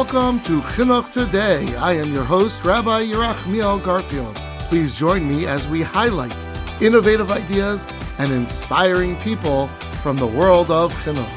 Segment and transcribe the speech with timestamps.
[0.00, 1.76] Welcome to Chinuch Today.
[1.76, 4.34] I am your host, Rabbi Yerachmiel Garfield.
[4.70, 6.34] Please join me as we highlight
[6.80, 7.86] innovative ideas
[8.16, 9.68] and inspiring people
[10.00, 11.28] from the world of Chinuch.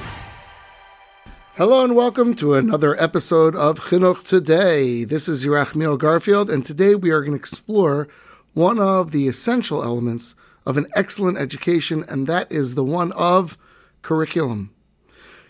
[1.57, 5.03] Hello and welcome to another episode of Chinuch Today.
[5.03, 8.07] This is Yerachmiel Garfield, and today we are going to explore
[8.53, 10.35] one of the essential elements
[10.65, 13.57] of an excellent education, and that is the one of
[14.03, 14.72] curriculum.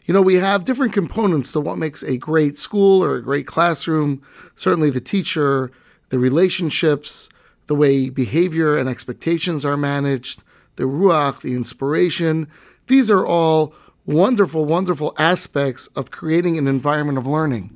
[0.06, 3.48] You know, we have different components to what makes a great school or a great
[3.48, 4.22] classroom.
[4.56, 5.72] Certainly the teacher,
[6.10, 7.30] the relationships,
[7.68, 10.44] the way behavior and expectations are managed,
[10.76, 12.48] the ruach, the inspiration.
[12.88, 13.74] These are all
[14.06, 17.72] wonderful, wonderful aspects of creating an environment of learning.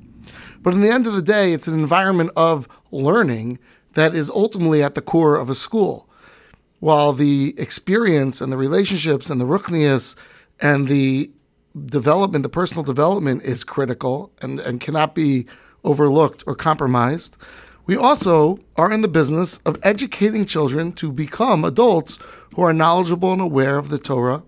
[0.62, 3.60] But in the end of the day, it's an environment of learning
[3.94, 6.10] that is ultimately at the core of a school.
[6.80, 10.18] While the experience and the relationships and the ruchnias
[10.60, 11.32] and the
[11.86, 15.46] development, the personal development is critical and, and cannot be
[15.84, 17.38] overlooked or compromised.
[17.86, 22.20] We also are in the business of educating children to become adults
[22.56, 24.44] who are knowledgeable and aware of the Torah,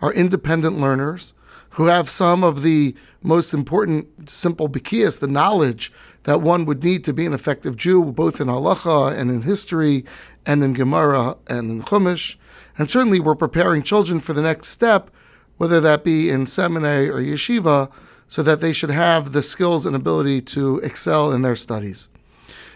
[0.00, 1.34] are independent learners,
[1.70, 7.04] who have some of the most important simple bikias, the knowledge that one would need
[7.04, 10.04] to be an effective Jew, both in halacha and in history
[10.46, 12.36] and in Gemara and in Chumash.
[12.78, 15.10] And certainly we're preparing children for the next step
[15.56, 17.90] whether that be in seminary or yeshiva,
[18.28, 22.08] so that they should have the skills and ability to excel in their studies.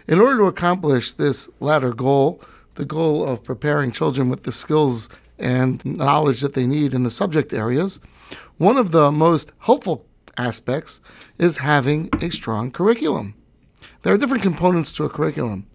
[0.07, 2.41] In order to accomplish this latter goal,
[2.75, 7.11] the goal of preparing children with the skills and knowledge that they need in the
[7.11, 7.99] subject areas,
[8.57, 10.05] one of the most helpful
[10.37, 11.01] aspects
[11.37, 13.35] is having a strong curriculum.
[14.01, 15.67] There are different components to a curriculum,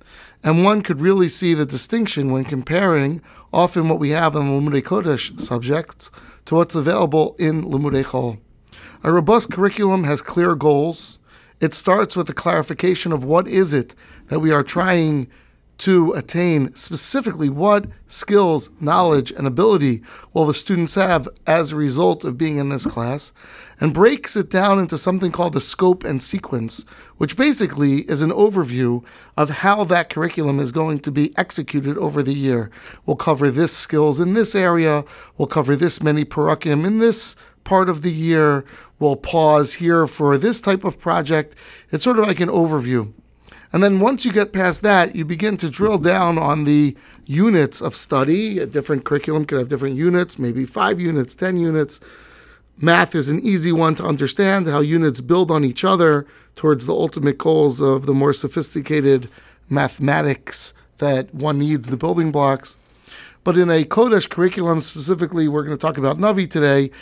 [0.42, 4.52] and one could really see the distinction when comparing often what we have in the
[4.52, 6.11] Limudei Kodesh subjects
[6.46, 8.38] to what's available in Limudei.
[9.02, 11.18] A robust curriculum has clear goals.
[11.60, 13.94] It starts with a clarification of what is it
[14.28, 15.28] that we are trying
[15.79, 20.02] to attain specifically what skills, knowledge, and ability
[20.33, 23.33] will the students have as a result of being in this class,
[23.80, 26.84] and breaks it down into something called the scope and sequence,
[27.17, 29.05] which basically is an overview
[29.36, 32.70] of how that curriculum is going to be executed over the year.
[33.05, 35.05] We'll cover this skills in this area,
[35.36, 37.34] we'll cover this many parakim in this
[37.64, 38.64] part of the year,
[38.98, 41.55] we'll pause here for this type of project.
[41.90, 43.13] It's sort of like an overview.
[43.74, 46.96] And then once you get past that, you begin to drill down on the
[47.27, 48.61] units of study.
[48.61, 51.98] A different curriculum could have different units, maybe five units, 10 units.
[52.79, 56.24] Math is an easy one to understand, how units build on each other
[56.55, 59.29] towards the ultimate goals of the more sophisticated
[59.68, 62.77] mathematics that one needs, the building blocks.
[63.42, 66.92] But in a Kodesh curriculum, specifically, we're going to talk about Navi today,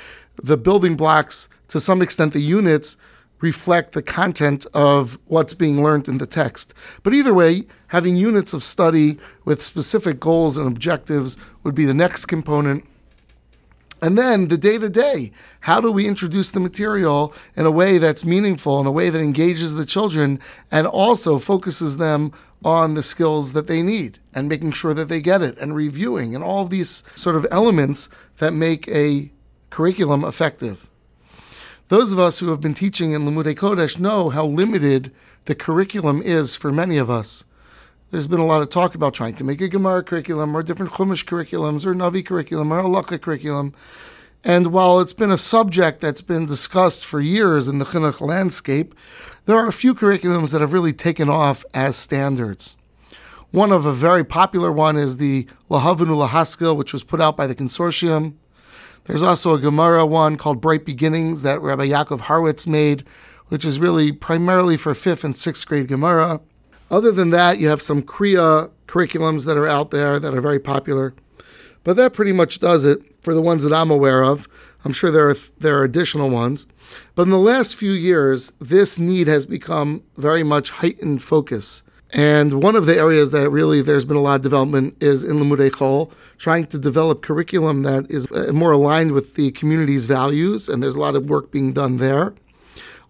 [0.42, 2.96] the building blocks, to some extent, the units
[3.42, 6.72] reflect the content of what's being learned in the text.
[7.02, 11.92] But either way, having units of study with specific goals and objectives would be the
[11.92, 12.86] next component.
[14.00, 17.98] And then the day to day, how do we introduce the material in a way
[17.98, 22.32] that's meaningful, in a way that engages the children and also focuses them
[22.64, 26.34] on the skills that they need and making sure that they get it and reviewing
[26.34, 28.08] and all of these sort of elements
[28.38, 29.30] that make a
[29.70, 30.88] curriculum effective.
[31.92, 35.12] Those of us who have been teaching in Limudei Kodesh know how limited
[35.44, 37.44] the curriculum is for many of us.
[38.10, 40.92] There's been a lot of talk about trying to make a Gemara curriculum or different
[40.92, 43.74] Chumash curriculums or Navi curriculum or Halacha curriculum.
[44.42, 48.94] And while it's been a subject that's been discussed for years in the Chinuch landscape,
[49.44, 52.78] there are a few curriculums that have really taken off as standards.
[53.50, 57.46] One of a very popular one is the Lahavinu Lahaskil, which was put out by
[57.46, 58.36] the consortium.
[59.04, 63.04] There's also a Gemara one called Bright Beginnings that Rabbi Yaakov Horowitz made,
[63.48, 66.40] which is really primarily for fifth and sixth grade Gemara.
[66.90, 70.60] Other than that, you have some Kriya curriculums that are out there that are very
[70.60, 71.14] popular.
[71.84, 74.48] But that pretty much does it for the ones that I'm aware of.
[74.84, 76.66] I'm sure there are, there are additional ones.
[77.14, 81.82] But in the last few years, this need has become very much heightened focus.
[82.12, 85.38] And one of the areas that really there's been a lot of development is in
[85.38, 90.68] Limudei Chol, trying to develop curriculum that is uh, more aligned with the community's values,
[90.68, 92.34] and there's a lot of work being done there.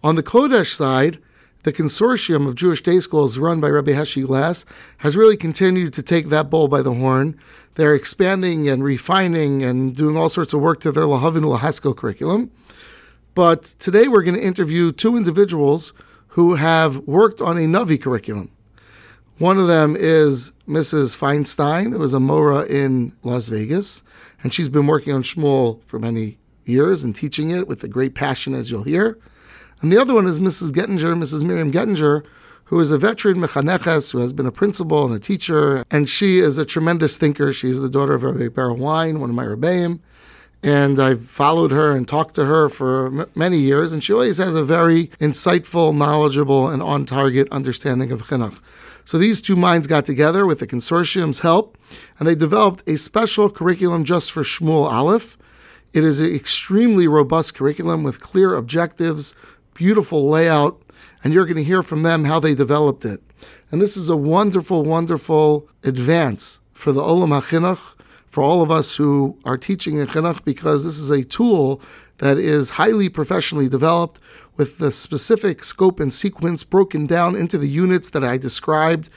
[0.05, 1.19] On the Kodesh side,
[1.63, 4.63] the consortium of Jewish day schools run by Rabbi Heshi Glass
[4.97, 7.37] has really continued to take that bull by the horn.
[7.75, 12.51] They're expanding and refining and doing all sorts of work to their Lahavinu Lahaskil curriculum.
[13.33, 15.91] But today we're going to interview two individuals
[16.29, 18.49] who have worked on a Navi curriculum.
[19.39, 21.17] One of them is Mrs.
[21.17, 24.03] Feinstein, who is a Mora in Las Vegas,
[24.43, 28.13] and she's been working on Shmuel for many years and teaching it with a great
[28.13, 29.17] passion, as you'll hear.
[29.81, 30.71] And the other one is Mrs.
[30.71, 31.43] Gettinger, Mrs.
[31.43, 32.23] Miriam Gettinger,
[32.65, 36.39] who is a veteran mechaneches, who has been a principal and a teacher, and she
[36.39, 37.51] is a tremendous thinker.
[37.51, 39.99] She's the daughter of Rabbi Berel Wein, one of my rebbeim,
[40.61, 44.37] and I've followed her and talked to her for m- many years, and she always
[44.37, 48.59] has a very insightful, knowledgeable, and on-target understanding of chinuch.
[49.05, 51.77] So these two minds got together with the consortium's help,
[52.17, 55.37] and they developed a special curriculum just for Shmuel Aleph.
[55.91, 59.35] It is an extremely robust curriculum with clear objectives,
[59.73, 60.81] beautiful layout,
[61.23, 63.21] and you're going to hear from them how they developed it.
[63.71, 67.95] And this is a wonderful, wonderful advance for the Olam HaChinuch,
[68.27, 71.81] for all of us who are teaching in Chinuch, because this is a tool
[72.17, 74.19] that is highly professionally developed
[74.55, 79.09] with the specific scope and sequence broken down into the units that I described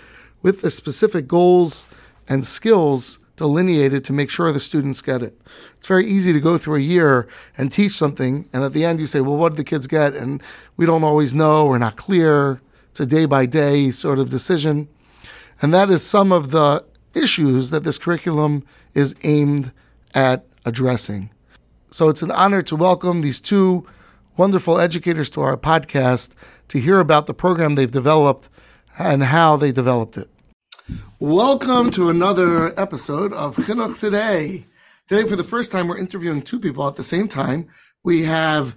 [0.43, 1.87] with the specific goals
[2.29, 5.39] and skills delineated to make sure the students get it.
[5.77, 8.99] It's very easy to go through a year and teach something, and at the end
[8.99, 10.15] you say, well, what did the kids get?
[10.15, 10.43] And
[10.77, 12.61] we don't always know, we're not clear.
[12.91, 14.89] It's a day by day sort of decision.
[15.61, 16.85] And that is some of the
[17.15, 19.73] issues that this curriculum is aimed
[20.15, 21.31] at addressing.
[21.91, 23.87] So it's an honor to welcome these two
[24.37, 26.35] wonderful educators to our podcast
[26.69, 28.49] to hear about the program they've developed
[28.99, 30.29] and how they developed it.
[31.19, 34.67] Welcome to another episode of Chinuch Today.
[35.09, 37.69] Today, for the first time, we're interviewing two people at the same time.
[38.05, 38.77] We have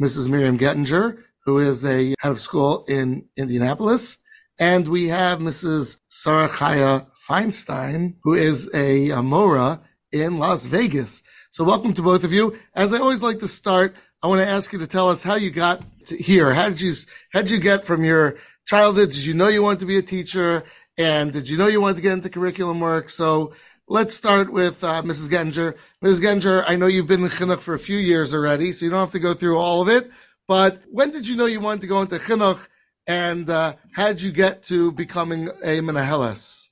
[0.00, 0.28] Mrs.
[0.28, 4.18] Miriam Gettinger, who is a head of school in Indianapolis,
[4.58, 6.00] and we have Mrs.
[6.08, 9.80] Sara Chaiya Feinstein, who is a, a Mora
[10.12, 11.22] in Las Vegas.
[11.50, 12.56] So welcome to both of you.
[12.74, 15.36] As I always like to start, I want to ask you to tell us how
[15.36, 16.52] you got here.
[16.52, 16.92] How did you,
[17.32, 19.12] how did you get from your childhood?
[19.12, 20.64] Did you know you wanted to be a teacher?
[20.98, 23.08] And did you know you wanted to get into curriculum work?
[23.08, 23.52] So
[23.86, 25.28] let's start with uh, Mrs.
[25.28, 25.76] Gettinger.
[26.02, 26.20] Mrs.
[26.20, 28.98] Gettinger, I know you've been in Chinuch for a few years already, so you don't
[28.98, 30.10] have to go through all of it.
[30.48, 32.66] But when did you know you wanted to go into Chinuch?
[33.06, 36.70] And uh, how did you get to becoming a Menaheles?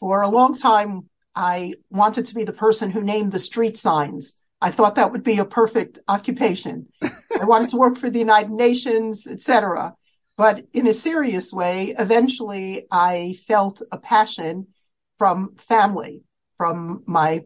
[0.00, 4.38] For a long time, I wanted to be the person who named the street signs.
[4.64, 6.86] I thought that would be a perfect occupation.
[7.38, 9.94] I wanted to work for the United Nations, etc.
[10.38, 14.68] But in a serious way, eventually I felt a passion
[15.18, 16.22] from family,
[16.56, 17.44] from my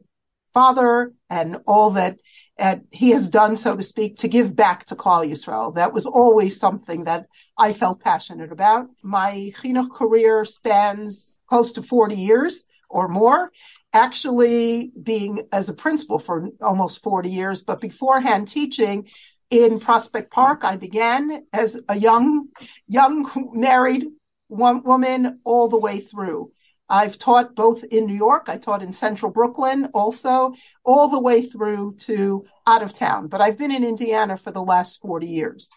[0.55, 2.21] father and all that
[2.61, 5.75] uh, he has done, so to speak, to give back to Klal Yisrael.
[5.75, 7.27] That was always something that
[7.59, 8.87] I felt passionate about.
[9.03, 13.51] My chinuch career spans close to 40 years or more,
[13.99, 19.07] actually being as a principal for almost 40 years, but beforehand teaching
[19.51, 20.65] in Prospect Park.
[20.65, 22.49] I began as a young,
[22.87, 24.07] young married
[24.49, 26.51] woman all the way through.
[26.91, 30.55] I've taught both in New York, I taught in central Brooklyn also,
[30.85, 33.29] all the way through to out of town.
[33.29, 35.69] But I've been in Indiana for the last 40 years.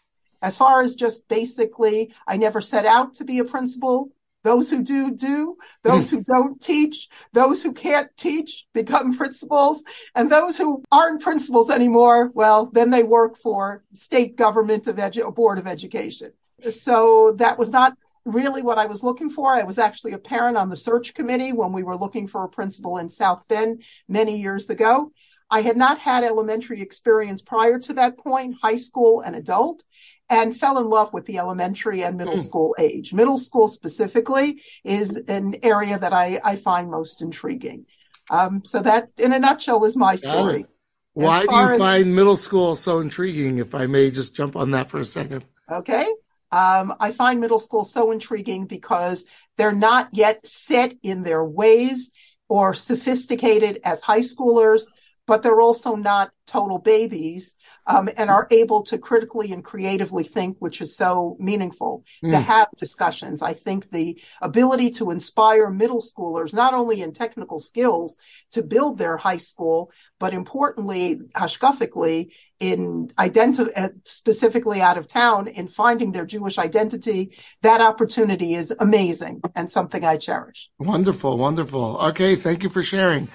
[0.42, 4.10] As far as just basically, I never set out to be a principal.
[4.44, 5.58] Those who do, do.
[5.84, 6.18] Those hmm.
[6.18, 9.84] who don't teach, those who can't teach become principals.
[10.16, 15.34] And those who aren't principals anymore, well, then they work for state government of edu-
[15.36, 16.32] board of education.
[16.70, 19.54] So that was not really what I was looking for.
[19.54, 22.50] I was actually a parent on the search committee when we were looking for a
[22.50, 25.12] principal in South Bend many years ago.
[25.52, 29.84] I had not had elementary experience prior to that point, high school and adult
[30.30, 32.44] and fell in love with the elementary and middle mm.
[32.44, 33.14] school age.
[33.14, 37.86] Middle school specifically is an area that I, I find most intriguing.
[38.30, 40.66] Um, so that, in a nutshell, is my story.
[41.14, 43.58] Why do you as, find middle school so intriguing?
[43.58, 45.44] If I may just jump on that for a second.
[45.70, 46.06] Okay.
[46.54, 49.26] Um, I find middle school so intriguing because
[49.58, 52.12] they're not yet set in their ways
[52.48, 54.84] or sophisticated as high schoolers
[55.28, 57.56] but they're also not total babies
[57.88, 62.30] um, and are able to critically and creatively think, which is so meaningful mm.
[62.30, 62.44] to hmm.
[62.44, 63.42] have discussions.
[63.42, 68.18] I think the ability to inspire middle schoolers, not only in technical skills
[68.52, 75.48] to build their high school, but importantly, hashkafically, in identity, uh, specifically out of town,
[75.48, 80.70] in finding their Jewish identity, that opportunity is amazing and something I cherish.
[80.78, 81.98] Wonderful, wonderful.
[82.10, 83.30] Okay, thank you for sharing.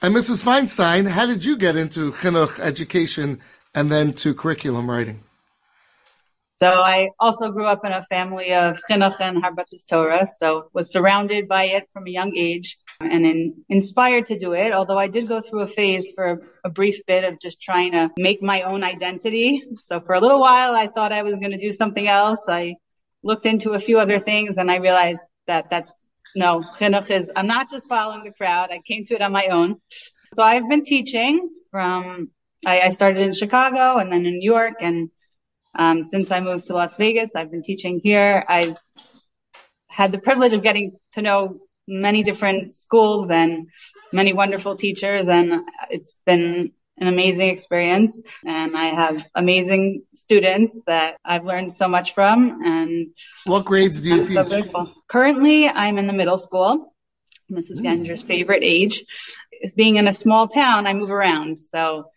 [0.00, 0.44] And Mrs.
[0.44, 3.40] Feinstein, how did you get into chinuch education
[3.74, 5.24] and then to curriculum writing?
[6.54, 10.92] So I also grew up in a family of chinuch and harbatus Torah, so was
[10.92, 14.72] surrounded by it from a young age and in, inspired to do it.
[14.72, 17.90] Although I did go through a phase for a, a brief bit of just trying
[17.92, 19.64] to make my own identity.
[19.78, 22.44] So for a little while, I thought I was going to do something else.
[22.48, 22.76] I
[23.24, 25.92] looked into a few other things and I realized that that's
[26.42, 28.68] no, chinuch is, I'm not just following the crowd.
[28.76, 29.70] I came to it on my own.
[30.34, 31.34] So I've been teaching
[31.72, 32.02] from,
[32.72, 34.98] I, I started in Chicago and then in New York and
[35.84, 38.34] Um, since I moved to Las Vegas, I've been teaching here.
[38.56, 38.78] I've
[39.98, 41.38] had the privilege of getting to know
[41.86, 43.52] many different schools and
[44.20, 45.46] many wonderful teachers, and
[45.96, 48.20] it's been an amazing experience.
[48.44, 52.60] And I have amazing students that I've learned so much from.
[52.64, 53.08] And
[53.44, 54.72] what grades do you I'm teach?
[54.72, 56.94] So Currently, I'm in the middle school.
[57.50, 57.80] Mrs.
[57.80, 59.04] Gettinger's favorite age.
[59.60, 61.58] Is being in a small town, I move around.
[61.58, 62.10] So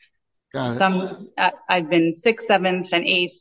[0.54, 3.34] some uh, I've been sixth, seventh, and eighth.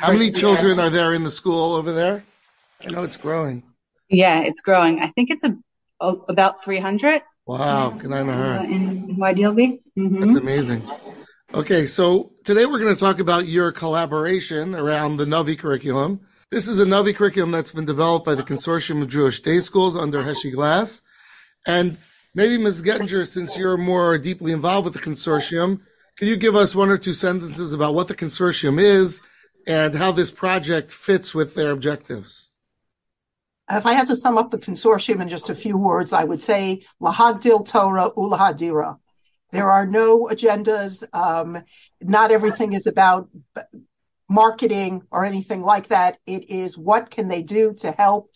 [0.00, 2.24] How many children are there in the school over there?
[2.84, 3.62] I know it's growing.
[4.08, 5.00] Yeah, it's growing.
[5.00, 5.56] I think it's a,
[6.00, 7.22] a about 300.
[7.50, 8.60] Wow, can I know her?
[8.60, 9.80] Uh, in YDLV.
[9.98, 10.20] Mm-hmm.
[10.20, 10.88] That's amazing.
[11.52, 16.20] Okay, so today we're going to talk about your collaboration around the Navi curriculum.
[16.52, 19.96] This is a Navi curriculum that's been developed by the Consortium of Jewish Day Schools
[19.96, 21.02] under Heshi Glass.
[21.66, 21.98] And
[22.36, 22.82] maybe Ms.
[22.82, 25.80] Gettinger, since you're more deeply involved with the consortium,
[26.18, 29.22] can you give us one or two sentences about what the consortium is
[29.66, 32.49] and how this project fits with their objectives?
[33.70, 36.42] If I had to sum up the consortium in just a few words, I would
[36.42, 38.96] say Lahagdil Torah Ulahadira.
[39.52, 41.04] There are no agendas.
[41.12, 41.62] Um,
[42.00, 43.28] not everything is about
[44.28, 46.18] marketing or anything like that.
[46.26, 48.30] It is what can they do to help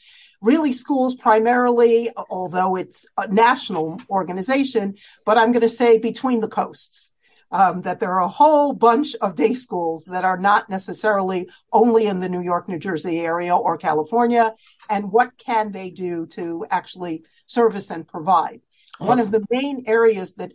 [0.45, 6.49] really schools primarily, although it's a national organization, but I'm going to say between the
[6.49, 7.14] coasts
[7.53, 12.07] um, that there are a whole bunch of day schools that are not necessarily only
[12.07, 14.55] in the New York, New Jersey area or California,
[14.91, 18.61] and what can they do to actually service and provide.
[18.95, 19.07] Awesome.
[19.09, 20.53] One of the main areas that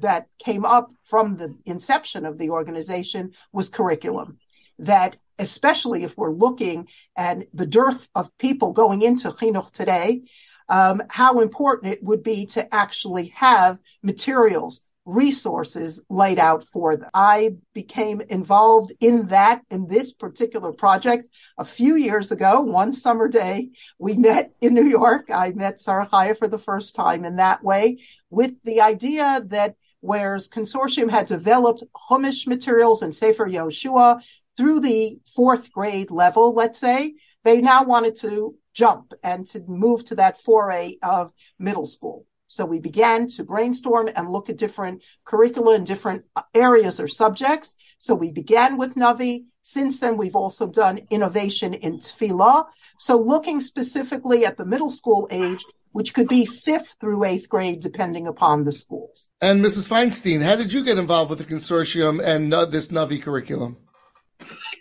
[0.00, 4.38] that came up from the inception of the organization was curriculum.
[4.78, 10.22] That especially if we're looking at the dearth of people going into chinuch today,
[10.68, 17.10] um, how important it would be to actually have materials resources laid out for them.
[17.12, 21.28] I became involved in that, in this particular project
[21.58, 23.70] a few years ago, one summer day.
[23.98, 25.30] We met in New York.
[25.30, 27.98] I met Sara Chaiya for the first time in that way
[28.30, 34.22] with the idea that whereas consortium had developed Chumash materials and Sefer Yoshua
[34.56, 40.04] through the fourth grade level, let's say, they now wanted to jump and to move
[40.04, 42.26] to that foray of middle school.
[42.52, 47.74] So we began to brainstorm and look at different curricula and different areas or subjects.
[47.96, 49.44] So we began with Navi.
[49.62, 52.66] Since then, we've also done innovation in Tefillah.
[52.98, 57.80] So looking specifically at the middle school age, which could be fifth through eighth grade,
[57.80, 59.30] depending upon the schools.
[59.40, 59.88] And Mrs.
[59.88, 63.78] Feinstein, how did you get involved with the consortium and uh, this Navi curriculum?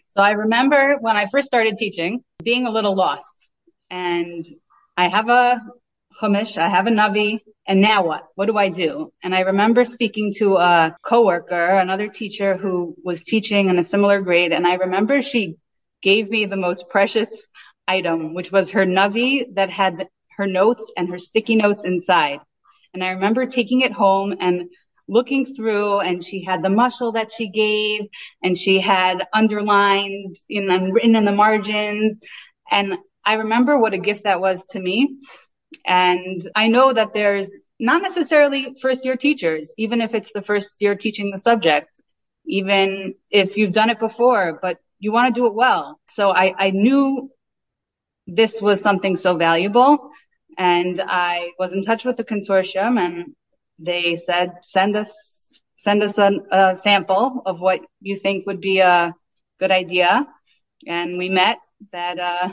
[0.10, 3.48] So I remember when I first started teaching, being a little lost.
[3.90, 4.44] And
[4.98, 5.62] I have a
[6.20, 8.28] Chumash, I have a Navi, and now what?
[8.36, 9.12] What do I do?
[9.24, 14.22] And I remember speaking to a coworker, another teacher who was teaching in a similar
[14.22, 15.56] grade, and I remember she
[16.02, 17.48] gave me the most precious
[17.88, 22.40] item, which was her Navi that had her notes and her sticky notes inside.
[22.94, 24.70] And I remember taking it home and
[25.08, 28.02] looking through and she had the muscle that she gave
[28.42, 32.20] and she had underlined in and written in the margins.
[32.70, 35.18] And I remember what a gift that was to me.
[35.86, 40.76] And I know that there's not necessarily first year teachers, even if it's the first
[40.80, 41.90] year teaching the subject,
[42.46, 46.00] even if you've done it before, but you want to do it well.
[46.10, 47.32] So I, I knew
[48.28, 50.12] this was something so valuable.
[50.58, 53.36] And I was in touch with the consortium and
[53.80, 58.80] they said, send us, send us a, a sample of what you think would be
[58.80, 59.16] a
[59.60, 60.28] good idea.
[60.86, 61.58] And we met
[61.92, 62.50] that, uh,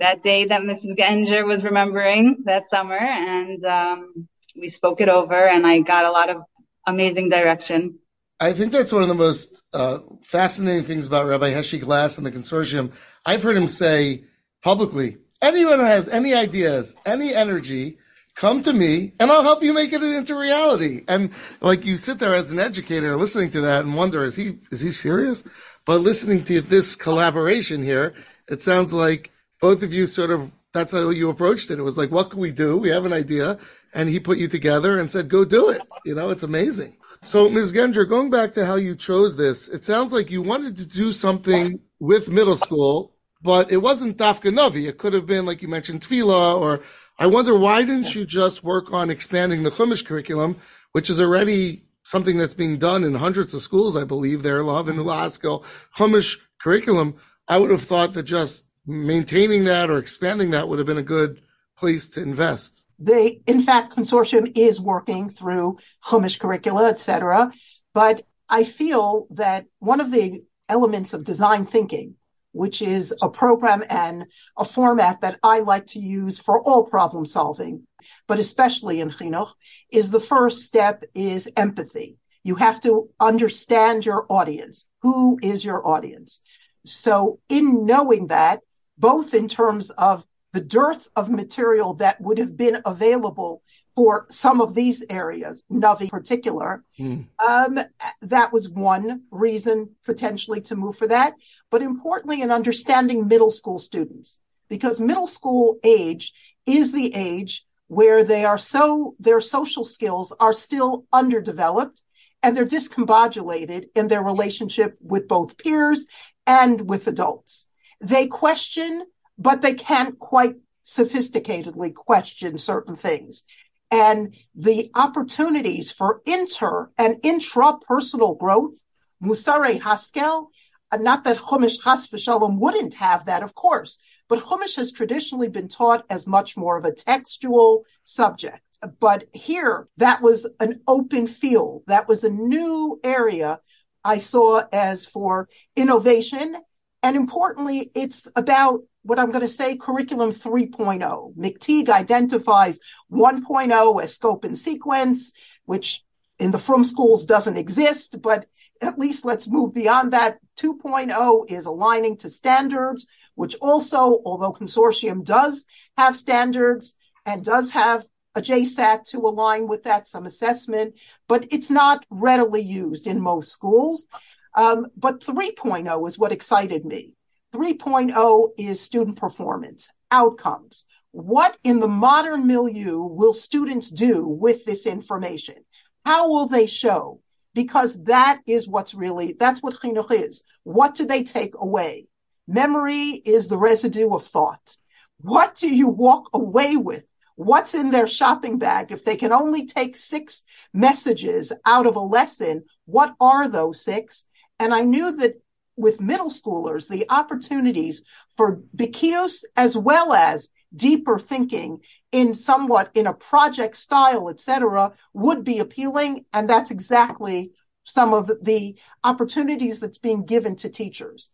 [0.00, 0.96] that day that Mrs.
[0.96, 6.10] Gettinger was remembering that summer, and um, we spoke it over, and I got a
[6.10, 6.42] lot of
[6.86, 7.98] amazing direction.
[8.40, 12.26] I think that's one of the most uh, fascinating things about Rabbi Heshi Glass and
[12.26, 12.92] the consortium.
[13.26, 14.24] I've heard him say
[14.62, 17.98] publicly, anyone who has any ideas, any energy,
[18.34, 21.04] come to me and I'll help you make it into reality.
[21.06, 24.58] And like you sit there as an educator listening to that and wonder, is he,
[24.70, 25.44] is he serious?
[25.84, 28.14] But listening to this collaboration here,
[28.48, 29.30] it sounds like
[29.60, 31.78] both of you sort of that's how you approached it.
[31.78, 32.76] It was like, what can we do?
[32.76, 33.58] We have an idea.
[33.92, 35.82] And he put you together and said, go do it.
[36.04, 36.96] You know, it's amazing.
[37.24, 37.72] So, Ms.
[37.72, 41.12] Gettinger, going back to how you chose this, it sounds like you wanted to do
[41.12, 44.88] something with middle school, but it wasn't Dafka Navi.
[44.88, 46.82] It could have been, like you mentioned, Tfila, or
[47.18, 50.56] I wonder why didn't you just work on expanding the Chumash curriculum,
[50.92, 55.04] which is already something that's being done in hundreds of schools, I believe, there, Lahavinu
[55.04, 55.64] Lahaskil,
[55.96, 57.16] Chumash curriculum.
[57.48, 61.02] I would have thought that just maintaining that or expanding that would have been a
[61.02, 61.42] good
[61.76, 62.84] place to invest.
[62.98, 67.50] The, in fact, consortium is working through Chumash curricula, etc.
[67.94, 72.16] But I feel that one of the elements of design thinking,
[72.52, 74.26] which is a program and
[74.58, 77.86] a format that I like to use for all problem solving,
[78.26, 79.50] but especially in chinuch,
[79.90, 82.18] is the first step is empathy.
[82.42, 84.86] You have to understand your audience.
[85.02, 86.40] Who is your audience?
[86.84, 88.60] So in knowing that,
[89.00, 93.62] both in terms of the dearth of material that would have been available
[93.94, 96.84] for some of these areas, Navi in particular.
[96.98, 97.26] Mm.
[97.46, 97.78] Um,
[98.22, 101.34] that was one reason potentially to move for that.
[101.70, 106.32] But importantly, in understanding middle school students, because middle school age
[106.66, 112.02] is the age where they are so, their social skills are still underdeveloped
[112.42, 116.06] and they're discombobulated in their relationship with both peers
[116.46, 117.68] and with adults.
[118.00, 119.04] They question
[119.40, 123.42] but they can't quite sophisticatedly question certain things.
[123.90, 128.78] And the opportunities for inter and intrapersonal growth,
[129.22, 130.46] Musare Haskel,
[130.92, 135.48] uh, not that Chumash Chas v'Shalom wouldn't have that, of course, but Chumash has traditionally
[135.48, 138.60] been taught as much more of a textual subject.
[139.00, 141.82] But here, that was an open field.
[141.86, 143.60] That was a new area
[144.04, 146.56] I saw as for innovation.
[147.02, 151.34] And importantly, it's about what I'm going to say curriculum 3.0.
[151.36, 152.80] McTighe identifies
[153.10, 155.32] 1.0 as scope and sequence,
[155.64, 156.04] which
[156.38, 158.46] in the from schools doesn't exist, but
[158.82, 160.38] at least let's move beyond that.
[160.58, 165.66] 2.0 is aligning to standards, which also, although consortium does
[165.96, 171.70] have standards and does have a JSAT to align with that, some assessment, but it's
[171.70, 174.06] not readily used in most schools.
[174.54, 177.14] Um, but 3.0 is what excited me
[177.52, 180.84] 3.0 is student performance, outcomes.
[181.10, 185.56] What in the modern milieu will students do with this information?
[186.04, 187.20] How will they show?
[187.52, 190.44] Because that is what's really, that's what chinuch is.
[190.62, 192.06] What do they take away?
[192.46, 194.76] Memory is the residue of thought.
[195.20, 197.04] What do you walk away with?
[197.34, 198.92] What's in their shopping bag?
[198.92, 204.24] If they can only take six messages out of a lesson, what are those six?
[204.60, 205.40] And I knew that
[205.76, 211.80] with middle schoolers, the opportunities for bikios as well as deeper thinking
[212.12, 216.26] in somewhat in a project style, etc., would be appealing.
[216.34, 217.52] And that's exactly
[217.84, 221.30] some of the opportunities that's being given to teachers.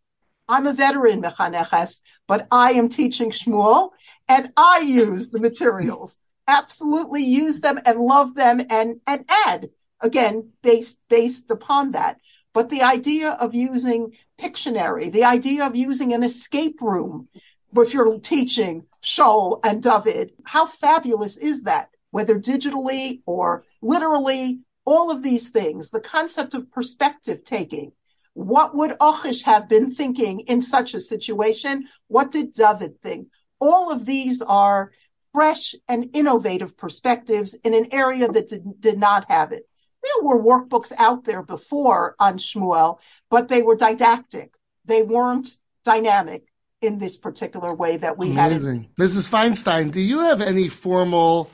[0.49, 3.91] I'm a veteran mechaneches, but I am teaching Shmuel
[4.29, 6.21] and I use the materials.
[6.47, 12.19] Absolutely use them and love them and, and add again based based upon that.
[12.57, 17.29] But the idea of using Pictionary, the idea of using an escape room,
[17.77, 21.91] if you're teaching Shaul and David, how fabulous is that?
[22.13, 27.93] Whether digitally or literally, all of these things, the concept of perspective taking.
[28.33, 31.87] What would Achish have been thinking in such a situation?
[32.09, 33.29] What did David think?
[33.61, 34.93] All of these are
[35.35, 39.69] fresh and innovative perspectives in an area that did, did not have it
[40.07, 44.55] there were workbooks out there before on Shmuel, but they were didactic.
[44.85, 45.49] They weren't
[45.85, 46.47] dynamic
[46.81, 48.83] in this particular way that we Amazing.
[48.83, 48.95] had.
[48.97, 49.29] Mrs.
[49.29, 51.51] Feinstein, do you have any formal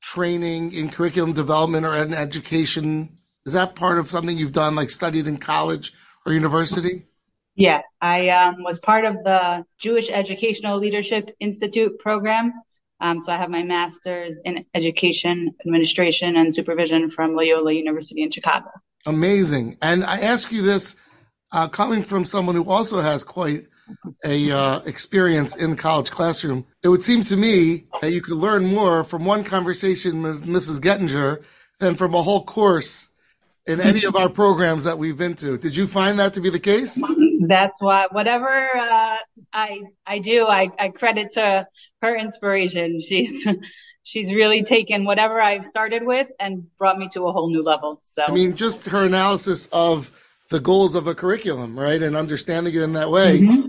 [0.00, 3.18] training in curriculum development or in education?
[3.44, 5.92] Is that part of something you've done, like studied in college
[6.24, 7.06] or university?
[7.54, 12.52] Yeah, I um, was part of the Jewish Educational Leadership Institute program
[13.00, 18.70] so I have my master's in education, administration, and supervision from Loyola University in Chicago.
[19.04, 19.78] Amazing.
[19.82, 20.96] And I ask you this
[21.52, 23.66] uh, coming from someone who also has quite
[24.24, 26.66] a uh, experience in the college classroom.
[26.82, 30.80] It would seem to me that you could learn more from one conversation with Mrs.
[30.80, 31.44] Gettinger
[31.78, 33.10] than from a whole course
[33.66, 35.58] in any of our programs that we've been to.
[35.58, 37.00] Did you find that to be the case?
[37.40, 39.18] That's why whatever uh,
[39.52, 41.66] I I do, I, I credit to
[42.06, 43.00] her inspiration.
[43.00, 43.46] She's
[44.02, 48.00] she's really taken whatever I've started with and brought me to a whole new level.
[48.04, 50.12] So I mean, just her analysis of
[50.48, 53.40] the goals of a curriculum, right, and understanding it in that way.
[53.40, 53.68] Mm-hmm.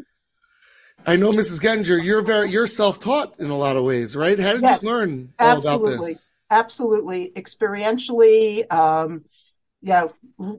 [1.05, 1.61] I know, Mrs.
[1.61, 4.37] Gettinger, you're very you're self-taught in a lot of ways, right?
[4.37, 5.93] How did yes, you learn all absolutely.
[5.93, 6.29] about this?
[6.49, 8.71] Absolutely, experientially.
[8.71, 9.23] Um,
[9.81, 10.11] you know,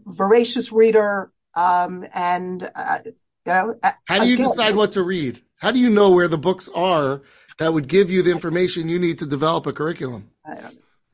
[0.07, 3.13] voracious reader, um, and uh, you
[3.47, 3.79] know.
[4.07, 5.43] How do you again, decide what to read?
[5.59, 7.23] How do you know where the books are
[7.59, 10.31] that would give you the information you need to develop a curriculum?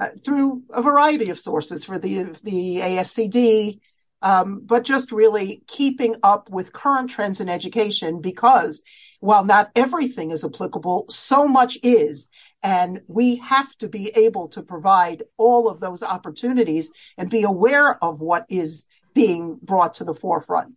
[0.00, 3.80] Uh, through a variety of sources for the the ASCD,
[4.22, 8.82] um, but just really keeping up with current trends in education because
[9.20, 12.28] while not everything is applicable, so much is.
[12.62, 18.02] And we have to be able to provide all of those opportunities and be aware
[18.04, 20.74] of what is being brought to the forefront.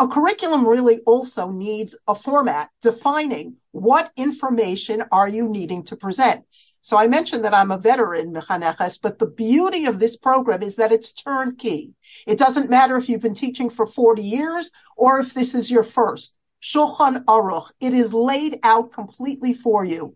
[0.00, 6.42] A curriculum really also needs a format defining what information are you needing to present.
[6.80, 10.76] So I mentioned that I'm a veteran mechaneches, but the beauty of this program is
[10.76, 11.94] that it's turnkey.
[12.26, 15.82] It doesn't matter if you've been teaching for 40 years or if this is your
[15.82, 16.34] first.
[16.62, 17.70] Shulchan Aruch.
[17.80, 20.14] It is laid out completely for you.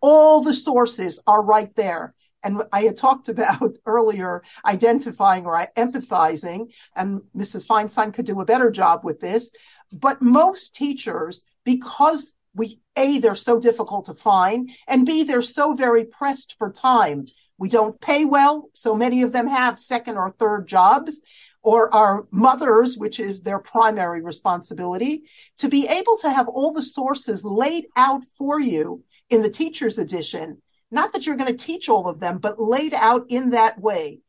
[0.00, 2.14] All the sources are right there.
[2.44, 7.66] And I had talked about earlier identifying or empathizing, and Mrs.
[7.66, 9.52] Feinstein could do a better job with this.
[9.92, 15.74] But most teachers, because we, A, they're so difficult to find, and B, they're so
[15.74, 17.26] very pressed for time.
[17.58, 21.20] We don't pay well, so many of them have second or third jobs
[21.64, 25.24] or are mothers, which is their primary responsibility,
[25.56, 29.98] to be able to have all the sources laid out for you in the teacher's
[29.98, 30.60] edition.
[30.94, 34.20] Not that you're going to teach all of them, but laid out in that way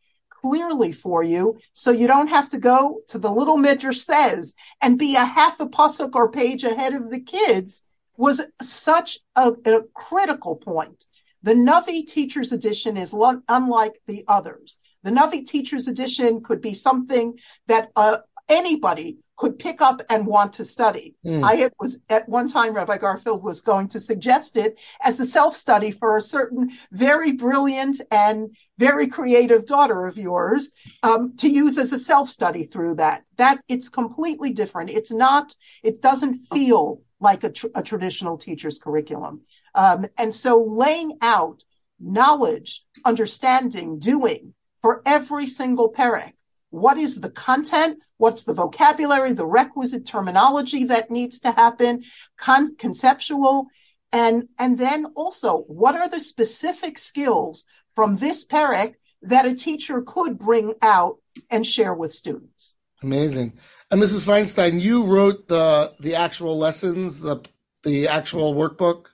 [0.41, 4.97] clearly for you so you don't have to go to the little midrash says and
[4.97, 7.83] be a half a pasuk or page ahead of the kids
[8.17, 11.05] was such a, a critical point.
[11.43, 14.77] The Navi Teacher's Edition is lo- unlike the others.
[15.03, 18.17] The Navi Teacher's Edition could be something that uh,
[18.49, 21.15] anybody could pick up and want to study.
[21.25, 21.43] Mm.
[21.43, 25.55] I was at one time, Rabbi Garfield was going to suggest it as a self
[25.55, 30.71] study for a certain very brilliant and very creative daughter of yours
[31.03, 33.23] um, to use as a self study through that.
[33.37, 34.89] That it's completely different.
[34.89, 35.53] It's not,
[35.83, 39.41] it doesn't feel like a, tr- a traditional teacher's curriculum.
[39.73, 41.63] Um, and so laying out
[41.99, 46.33] knowledge, understanding, doing for every single perek.
[46.75, 48.03] What is the content?
[48.17, 52.03] What's the vocabulary, the requisite terminology that needs to happen,
[52.37, 53.67] con- conceptual,
[54.11, 57.63] and and then also what are the specific skills
[57.95, 61.15] from this perek that a teacher could bring out
[61.49, 62.75] and share with students?
[63.01, 63.53] Amazing.
[63.89, 64.25] And Mrs.
[64.25, 67.37] Feinstein, you wrote the the actual lessons, the
[67.83, 69.05] the actual workbook.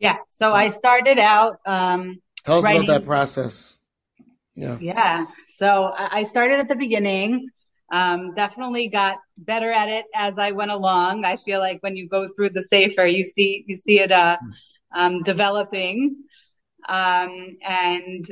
[0.00, 0.16] Yeah.
[0.26, 1.60] So I started out.
[1.64, 3.78] Um, Tell us writing, about that process.
[4.54, 4.78] Yeah.
[4.80, 5.26] Yeah.
[5.56, 7.48] So I started at the beginning.
[7.92, 11.24] Um, definitely got better at it as I went along.
[11.24, 14.36] I feel like when you go through the sefer, you see you see it uh,
[14.94, 16.16] um, developing.
[16.88, 18.26] Um, and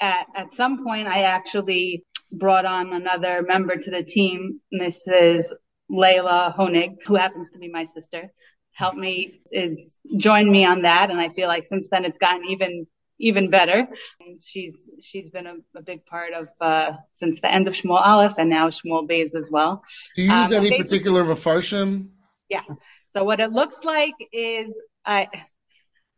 [0.00, 5.46] at, at some point, I actually brought on another member to the team, Mrs.
[5.90, 8.30] Layla Honig, who happens to be my sister,
[8.72, 11.10] helped me, is joined me on that.
[11.10, 12.86] And I feel like since then it's gotten even,
[13.18, 13.88] even better.
[14.20, 18.00] And she's, she's been a, a big part of, uh, since the end of Shmuel
[18.00, 19.82] Aleph and now Shmuel Beis as well.
[20.16, 22.08] Do you use um, any particular Mefarshim?
[22.48, 22.62] Yeah.
[23.10, 25.28] So what it looks like is I,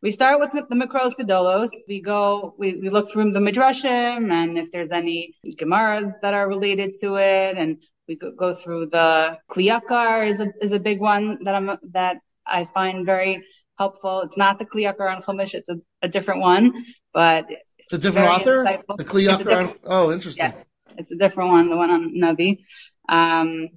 [0.02, 1.70] we start with the Mikros Gedolos.
[1.88, 6.48] We go, we, we look through the Midrashim and if there's any Gemaras that are
[6.48, 7.56] related to it.
[7.56, 11.54] And we go, go through the Kli Yakar is a, is a big one that
[11.54, 13.44] I'm, that I find very
[13.80, 14.20] helpful.
[14.22, 15.54] It's not the Kli Yakar on Chumash.
[15.54, 17.46] It's a, a different one, but
[17.78, 18.64] it's a different author.
[18.64, 18.96] Insightful.
[18.98, 19.68] The Kli Yakar.
[19.68, 20.52] On, oh, interesting.
[20.52, 20.54] Yeah,
[20.98, 21.70] it's a different one.
[21.70, 22.64] The one on Navi.
[23.08, 23.70] Um,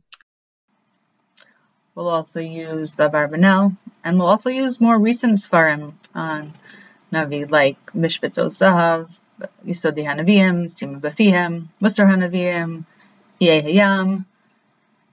[1.95, 6.51] We'll also use the Barbanel, and we'll also use more recent Sfarim on
[7.11, 9.11] Navi, like Mishbetzos Zahav,
[9.63, 12.85] Yisodi Hanavim, Stima Bafihem, Muster Hanavim,
[13.39, 14.25] Yeh Hayam,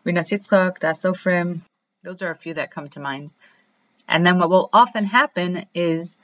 [0.07, 1.61] Rinas Yitzchak, Das Sofrim.
[2.03, 3.31] Those are a few that come to mind.
[4.09, 6.15] And then what will often happen is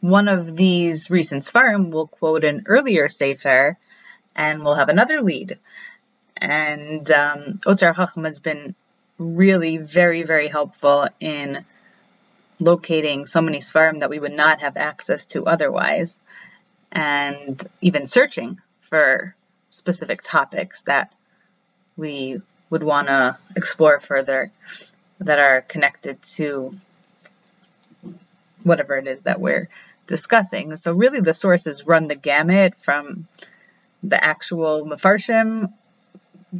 [0.00, 3.76] one of these recent Sfarim will quote an earlier Sefer,
[4.34, 5.58] and we'll have another lead.
[6.36, 8.74] And um, Otzar Chacham has been
[9.18, 11.64] really very, very helpful in
[12.58, 16.16] locating so many Sfarim that we would not have access to otherwise,
[16.92, 19.34] and even searching for
[19.70, 21.12] specific topics that
[21.96, 24.50] we would want to explore further
[25.20, 26.74] that are connected to
[28.62, 29.68] whatever it is that we're
[30.06, 30.76] discussing.
[30.76, 33.26] So really the sources run the gamut from
[34.02, 35.72] the actual Mefarshim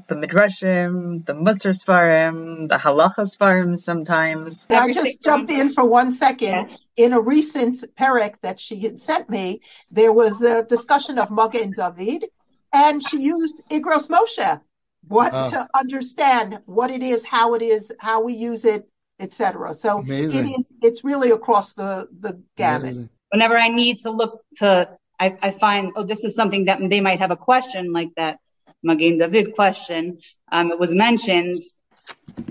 [0.06, 4.66] the midrashim, the Musar Sfarim, the halacha Sfarim sometimes.
[4.70, 6.70] I just jumped in for one second.
[6.70, 6.84] Yes.
[6.96, 11.72] In a recent perek that she had sent me, there was a discussion of Magen
[11.72, 12.26] David,
[12.72, 14.60] and she used Igros Moshe.
[15.06, 15.50] What oh.
[15.50, 19.74] to understand what it is, how it is, how we use it, etc.
[19.74, 20.48] So Amazing.
[20.48, 20.74] it is.
[20.82, 22.82] It's really across the the gamut.
[22.82, 23.10] Amazing.
[23.30, 27.00] Whenever I need to look to, I, I find oh this is something that they
[27.00, 28.38] might have a question like that
[28.82, 30.18] Magen David question,
[30.50, 31.62] um, it was mentioned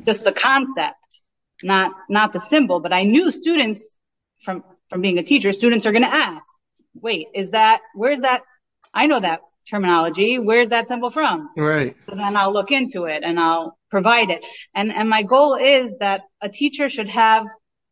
[0.05, 1.21] just the concept,
[1.63, 2.79] not not the symbol.
[2.79, 3.95] But I knew students
[4.41, 6.43] from from being a teacher, students are going to ask,
[6.93, 8.43] "Wait, is that where's that?
[8.93, 10.39] I know that terminology.
[10.39, 11.95] Where's that symbol from?" Right.
[12.08, 14.45] So then I'll look into it and I'll provide it.
[14.73, 17.45] And and my goal is that a teacher should have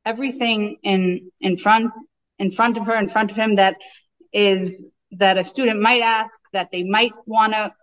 [0.06, 1.92] everything in in front
[2.40, 3.76] in front of her, in front of him that
[4.32, 7.74] is that a student might ask, that they might want to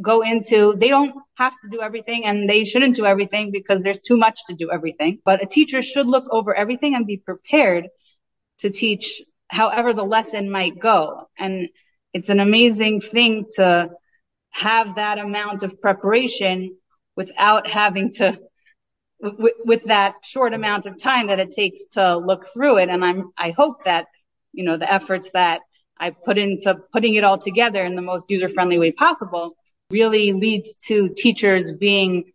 [0.00, 0.74] go into.
[0.76, 4.40] They don't have to do everything and they shouldn't do everything because there's too much
[4.48, 5.18] to do everything.
[5.24, 7.88] But a teacher should look over everything and be prepared
[8.60, 11.28] to teach however the lesson might go.
[11.38, 11.68] And
[12.12, 13.90] it's an amazing thing to
[14.50, 16.76] have that amount of preparation
[17.16, 18.38] without having to
[19.20, 22.88] with, with that short amount of time that it takes to look through it.
[22.88, 24.06] And I'm, I hope that,
[24.52, 25.60] you know, the efforts that
[25.98, 29.56] I put into putting it all together in the most user friendly way possible
[29.90, 32.32] really leads to teachers being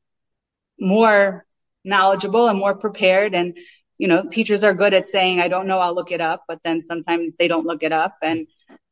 [0.79, 1.45] more
[1.83, 3.33] knowledgeable and more prepared.
[3.33, 3.57] And,
[3.97, 6.59] you know, teachers are good at saying, I don't know, I'll look it up, but
[6.63, 8.15] then sometimes they don't look it up.
[8.21, 8.47] And,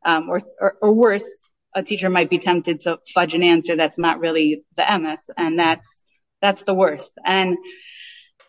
[0.06, 1.30] um, or, or, or worse,
[1.76, 5.30] a teacher might be tempted to fudge an answer that's not really the emes.
[5.36, 6.04] And that's,
[6.42, 7.14] that's the worst.
[7.26, 7.58] And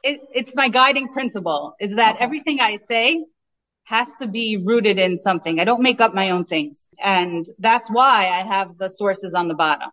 [0.03, 3.25] it, it's my guiding principle is that everything I say
[3.85, 5.61] has to be rooted in something.
[5.61, 6.87] I don't make up my own things.
[7.03, 9.91] And that's why I have the sources on the bottom.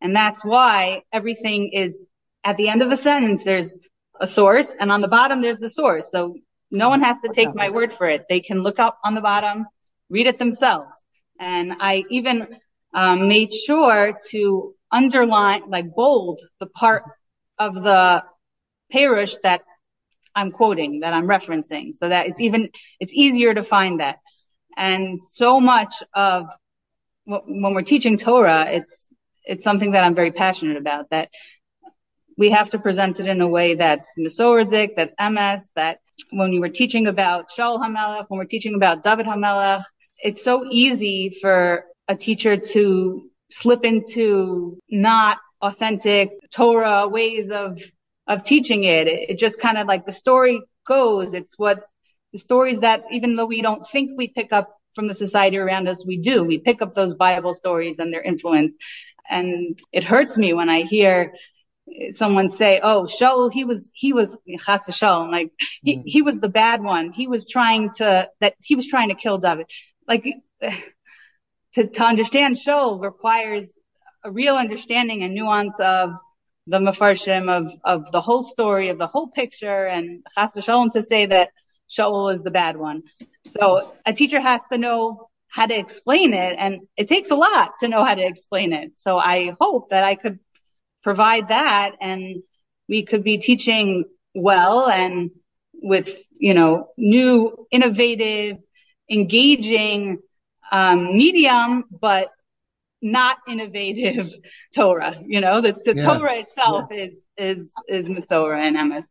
[0.00, 2.04] And that's why everything is
[2.44, 3.78] at the end of the sentence, there's
[4.20, 6.10] a source and on the bottom, there's the source.
[6.10, 6.36] So
[6.70, 8.26] no one has to take my word for it.
[8.28, 9.66] They can look up on the bottom,
[10.08, 10.96] read it themselves.
[11.38, 12.48] And I even
[12.92, 17.04] um, made sure to underline, like bold the part
[17.58, 18.24] of the
[18.92, 19.62] Perush that
[20.34, 24.18] I'm quoting, that I'm referencing, so that it's even, it's easier to find that.
[24.76, 26.46] And so much of
[27.24, 29.06] when we're teaching Torah, it's,
[29.44, 31.30] it's something that I'm very passionate about, that
[32.36, 35.98] we have to present it in a way that's Masordik, that's emes, that
[36.30, 39.82] when we were teaching about Shaul HaMelech, when we're teaching about David HaMelech,
[40.18, 47.80] it's so easy for a teacher to slip into not authentic Torah ways of
[48.26, 49.06] of teaching it.
[49.06, 51.34] It, it just kind of like the story goes.
[51.34, 51.84] It's what
[52.32, 55.88] the stories that even though we don't think we pick up from the society around
[55.88, 56.42] us, we do.
[56.42, 58.74] We pick up those Bible stories and their influence.
[59.28, 61.34] And it hurts me when I hear
[62.10, 65.50] someone say, "Oh, Shaul, he was he was like
[65.82, 66.02] he mm-hmm.
[66.04, 67.12] he was the bad one.
[67.12, 69.66] He was trying to that he was trying to kill David."
[70.06, 70.26] Like
[71.74, 73.72] to to understand Shaul requires
[74.22, 76.14] a real understanding and nuance of
[76.66, 81.02] the mafarshim of, of the whole story, of the whole picture, and chas v'shalom to
[81.02, 81.50] say that
[81.90, 83.02] Shaul is the bad one.
[83.46, 87.72] So a teacher has to know how to explain it, and it takes a lot
[87.80, 88.98] to know how to explain it.
[88.98, 90.38] So I hope that I could
[91.04, 92.42] provide that, and
[92.88, 95.30] we could be teaching well and
[95.74, 98.56] with you know new, innovative,
[99.08, 100.18] engaging
[100.72, 102.30] um, medium, but
[103.00, 104.32] not innovative
[104.74, 105.20] Torah.
[105.24, 106.02] You know, the, the yeah.
[106.02, 107.04] Torah itself yeah.
[107.04, 109.04] is is is Masorah and emes.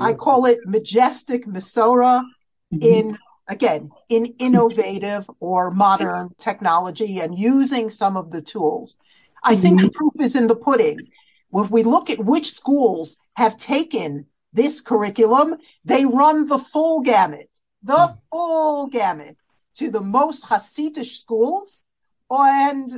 [0.00, 2.24] I call it majestic Masorah
[2.72, 2.78] mm-hmm.
[2.82, 8.96] in again in innovative or modern technology and using some of the tools.
[9.42, 9.62] I mm-hmm.
[9.62, 10.98] think the proof is in the pudding.
[11.54, 17.48] If we look at which schools have taken this curriculum, they run the full gamut,
[17.82, 18.18] the mm.
[18.30, 19.36] full gamut
[19.74, 21.82] to the most Hasidic schools
[22.30, 22.90] and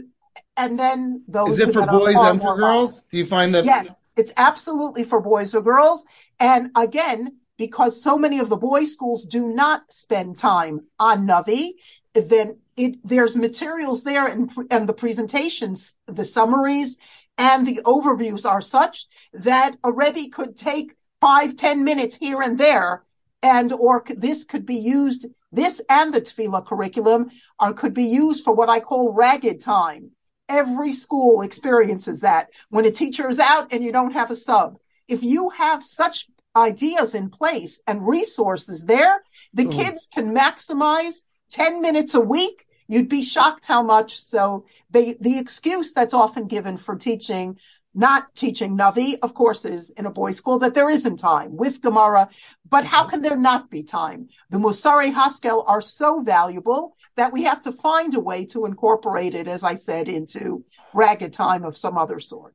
[0.56, 1.60] and then those.
[1.60, 3.02] Is it for boys and for girls?
[3.10, 3.64] Do you find that?
[3.64, 6.04] Yes, it's absolutely for boys or girls.
[6.38, 11.72] And again, because so many of the boys' schools do not spend time on Navi,
[12.14, 16.98] then it there's materials there and and the presentations, the summaries,
[17.38, 22.58] and the overviews are such that a Rebbe could take five, ten minutes here and
[22.58, 23.04] there,
[23.42, 25.26] and or this could be used.
[25.52, 30.10] This and the Tefillah curriculum are could be used for what I call ragged time
[30.48, 34.78] Every school experiences that when a teacher is out and you don't have a sub.
[35.08, 39.22] If you have such ideas in place and resources there,
[39.54, 39.72] the mm.
[39.72, 42.64] kids can maximize 10 minutes a week.
[42.88, 44.18] You'd be shocked how much.
[44.18, 47.58] So they, the excuse that's often given for teaching
[47.96, 51.80] not teaching Navi, of course, is in a boys' school that there isn't time with
[51.80, 52.28] Gemara.
[52.68, 54.28] But how can there not be time?
[54.50, 59.34] The Musari Haskel are so valuable that we have to find a way to incorporate
[59.34, 62.54] it, as I said, into ragged time of some other sort.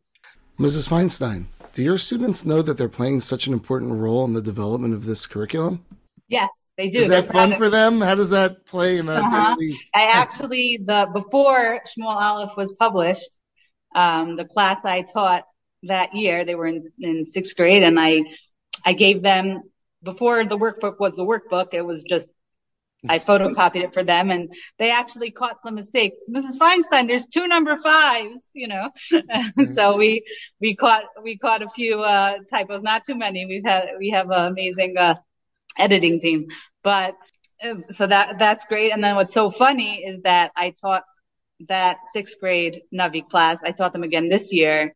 [0.60, 0.88] Mrs.
[0.88, 4.94] Feinstein, do your students know that they're playing such an important role in the development
[4.94, 5.84] of this curriculum?
[6.28, 7.00] Yes, they do.
[7.00, 8.02] Is that fun for them?
[8.02, 9.56] How does that play in a uh-huh.
[9.56, 9.78] daily?
[9.94, 13.38] I actually the before Shmuel Aleph was published,
[13.96, 15.44] um, the class I taught
[15.84, 18.22] that year, they were in, in sixth grade, and I
[18.86, 19.62] I gave them
[20.04, 21.74] before the workbook was the workbook.
[21.74, 22.30] It was just
[23.08, 26.20] I photocopied it for them and they actually caught some mistakes.
[26.30, 26.58] Mrs.
[26.58, 28.90] Feinstein, there's two number fives, you know.
[29.66, 30.24] so we
[30.60, 33.46] we caught we caught a few uh, typos, not too many.
[33.46, 35.16] We've had we have an amazing uh,
[35.78, 36.48] editing team.
[36.84, 37.16] But
[37.64, 38.92] um, so that that's great.
[38.92, 41.04] And then what's so funny is that I taught
[41.68, 43.60] that sixth grade Navi class.
[43.64, 44.96] I taught them again this year,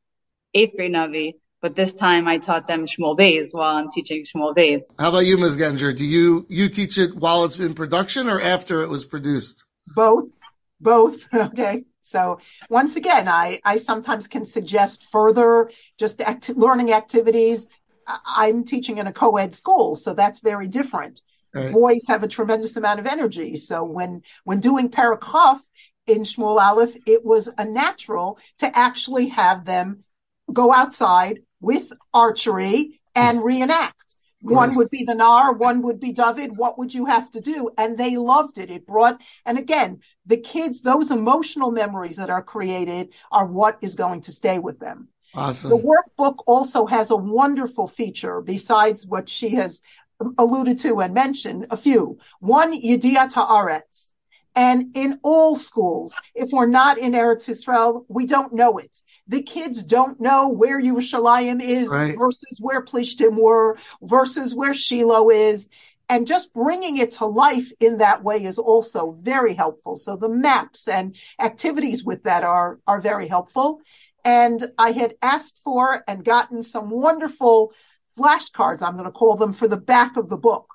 [0.53, 1.33] eighth grade Navi.
[1.61, 4.83] But this time I taught them Shmuel Beis while I'm teaching Shmuel Beis.
[4.99, 5.57] How about you, Ms.
[5.57, 5.97] Gettinger?
[5.97, 9.63] Do you you teach it while it's in production or after it was produced?
[9.95, 10.29] Both,
[10.79, 11.27] both.
[11.33, 11.85] Okay.
[12.07, 17.67] So once again, I, I sometimes can suggest further just act- learning activities.
[18.07, 21.21] I'm teaching in a co-ed school, so that's very different.
[21.53, 21.71] Right.
[21.71, 23.55] Boys have a tremendous amount of energy.
[23.55, 25.59] So when, when doing Parakaf
[26.05, 30.03] in Shmuel Aleph, it was a natural to actually have them
[30.51, 34.15] go outside with archery and reenact.
[34.41, 36.55] One would be the Nar, one would be David.
[36.55, 37.71] What would you have to do?
[37.79, 38.69] And they loved it.
[38.69, 43.95] It brought, and again, the kids, those emotional memories that are created are what is
[43.95, 45.07] going to stay with them.
[45.35, 45.71] Awesome.
[45.71, 49.81] The workbook also has a wonderful feature besides what she has
[50.37, 52.17] alluded to and mentioned a few.
[52.39, 54.11] One, Yediyat Haaretz.
[54.55, 59.01] And in all schools, if we're not in Eretz Israel, we don't know it.
[59.27, 62.17] The kids don't know where Yerushalayim is right.
[62.17, 65.67] versus where Plishtim were versus where Shiloh is.
[66.07, 69.97] And just bringing it to life in that way is also very helpful.
[69.97, 73.81] So the maps and activities with that are, are very helpful.
[74.25, 77.71] And I had asked for and gotten some wonderful
[78.17, 80.67] flashcards, I'm going to call them for the back of the book,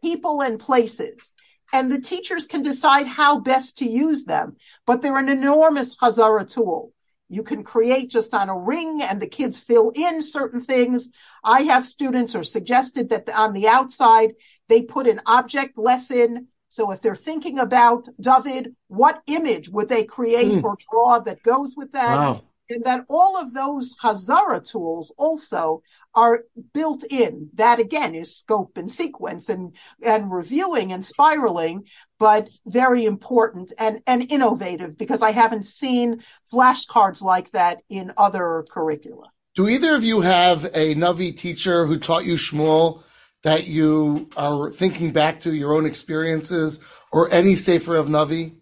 [0.00, 1.32] people and places
[1.72, 4.56] and the teachers can decide how best to use them.
[4.86, 6.92] But they're an enormous Hazara tool.
[7.28, 11.12] You can create just on a ring and the kids fill in certain things.
[11.42, 14.34] I have students or suggested that on the outside,
[14.68, 16.48] they put an object lesson.
[16.68, 20.62] So if they're thinking about David, what image would they create mm.
[20.62, 22.18] or draw that goes with that?
[22.18, 25.82] Wow that all of those Hazara tools also
[26.14, 27.50] are built in.
[27.54, 31.86] That again is scope and sequence and, and reviewing and spiraling,
[32.18, 36.20] but very important and, and innovative because I haven't seen
[36.52, 39.30] flashcards like that in other curricula.
[39.54, 43.02] Do either of you have a Navi teacher who taught you Shmuel
[43.42, 48.54] that you are thinking back to your own experiences or any Sefer of Navi?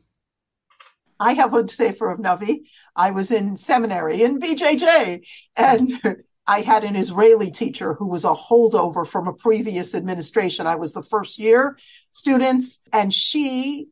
[1.21, 2.63] I have a Sefer of Navi.
[2.96, 5.26] I was in seminary in BJJ
[5.57, 6.00] and
[6.46, 10.66] I had an Israeli teacher who was a holdover from a previous administration.
[10.66, 11.79] I was the first year
[12.12, 13.88] students and she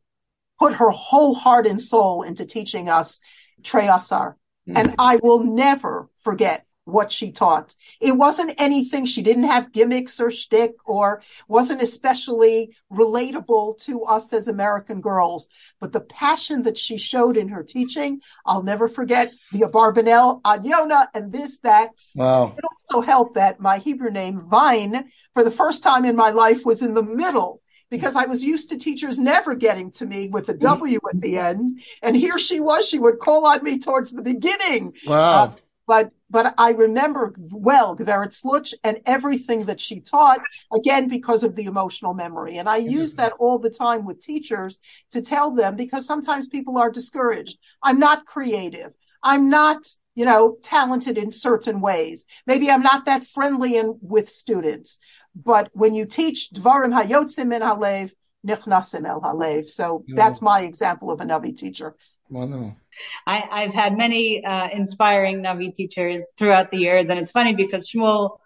[0.59, 3.21] put her whole heart and soul into teaching us
[3.63, 4.37] Trei Asar.
[4.67, 4.77] Mm-hmm.
[4.77, 7.75] And I will never forget what she taught.
[7.99, 14.33] It wasn't anything, she didn't have gimmicks or shtick or wasn't especially relatable to us
[14.33, 15.47] as American girls.
[15.79, 21.07] But the passion that she showed in her teaching, I'll never forget the Abarbanel, Anyona,
[21.13, 21.91] and this, that.
[22.15, 22.55] Wow.
[22.57, 26.65] It also helped that my Hebrew name, Vine, for the first time in my life
[26.65, 30.49] was in the middle because I was used to teachers never getting to me with
[30.49, 31.81] a W at the end.
[32.01, 34.93] And here she was, she would call on me towards the beginning.
[35.07, 35.43] Wow.
[35.43, 35.51] Uh,
[35.87, 40.41] but but I remember well Gveret Sluch and everything that she taught,
[40.73, 42.57] again, because of the emotional memory.
[42.57, 42.91] And I mm-hmm.
[42.91, 44.77] use that all the time with teachers
[45.11, 47.57] to tell them because sometimes people are discouraged.
[47.81, 48.95] I'm not creative.
[49.23, 52.25] I'm not, you know, talented in certain ways.
[52.45, 54.99] Maybe I'm not that friendly and with students.
[55.35, 58.11] But when you teach Dvarim Hayotzim min Halev,
[58.45, 59.69] Nichnasim El Halev.
[59.69, 60.15] So mm-hmm.
[60.15, 61.95] that's my example of a Navi teacher.
[62.29, 62.75] Wonderful.
[63.25, 67.89] I, have had many uh, inspiring Navi teachers throughout the years, and it's funny because
[67.89, 68.37] Shmuel,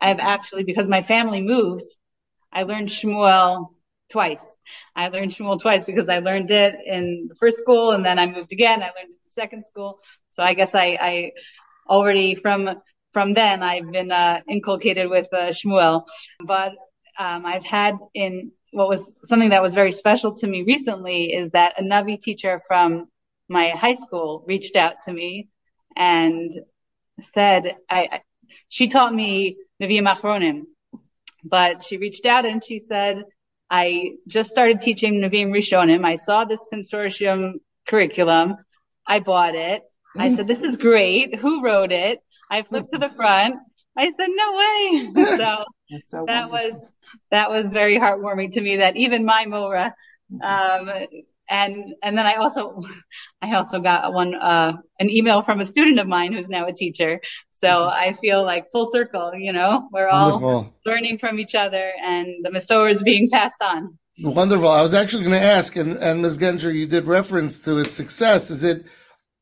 [0.00, 1.84] I've actually because my family moved,
[2.52, 3.68] I learned Shmuel
[4.10, 4.44] twice.
[4.94, 8.26] I learned Shmuel twice because I learned it in the first school, and then I
[8.26, 8.82] moved again.
[8.82, 10.00] I learned it in the second school.
[10.30, 11.32] So I guess I, I
[11.88, 12.80] already from
[13.12, 16.06] from then I've been uh, inculcated with uh, Shmuel,
[16.44, 16.72] but
[17.18, 21.50] um, I've had in what was something that was very special to me recently is
[21.50, 23.06] that a Navi teacher from
[23.48, 25.48] my high school reached out to me
[25.96, 26.52] and
[27.20, 28.20] said, I,
[28.68, 30.62] she taught me Nevi'im Achronim,
[31.44, 33.24] but she reached out and she said,
[33.70, 36.04] I just started teaching Nevi'im Rishonim.
[36.04, 37.54] I saw this consortium
[37.86, 38.56] curriculum.
[39.06, 39.82] I bought it.
[40.16, 41.36] I said, this is great.
[41.36, 42.20] Who wrote it?
[42.50, 43.56] I flipped to the front.
[43.96, 45.12] I said, no way.
[45.36, 45.64] So,
[46.04, 46.84] so that was,
[47.30, 49.94] that was very heartwarming to me that even my Mora,
[50.42, 50.90] um,
[51.48, 52.82] and and then I also
[53.42, 56.72] I also got one uh, an email from a student of mine who's now a
[56.72, 57.20] teacher.
[57.50, 57.96] So mm-hmm.
[57.98, 59.32] I feel like full circle.
[59.34, 63.98] You know, we're all learning from each other, and the Masorah is being passed on.
[64.20, 64.68] Wonderful.
[64.68, 66.38] I was actually going to ask, and, and Ms.
[66.38, 68.50] Gettinger, you did reference to its success.
[68.50, 68.84] Is it,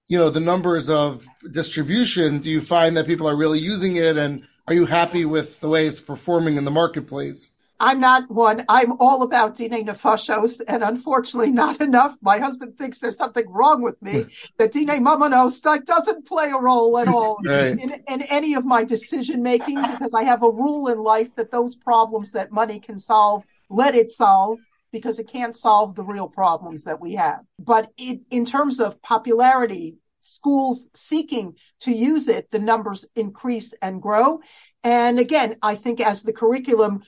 [0.09, 2.39] you know, the numbers of distribution?
[2.39, 5.69] Do you find that people are really using it, and are you happy with the
[5.69, 7.51] way it's performing in the marketplace?
[7.81, 8.63] I'm not one.
[8.69, 12.15] I'm all about Dine Nefashos, and unfortunately, not enough.
[12.21, 14.27] My husband thinks there's something wrong with me
[14.59, 17.81] that Dine Mamonos doesn't play a role at all Right.
[17.81, 21.51] in, in any of my decision making because I have a rule in life that
[21.51, 24.61] those problems that money can solve, let it solve
[24.93, 27.41] because it can't solve the real problems that we have.
[27.59, 34.03] But it, in terms of popularity, schools seeking to use it, the numbers increase and
[34.03, 34.41] grow.
[34.85, 37.03] And again, I think as the curriculum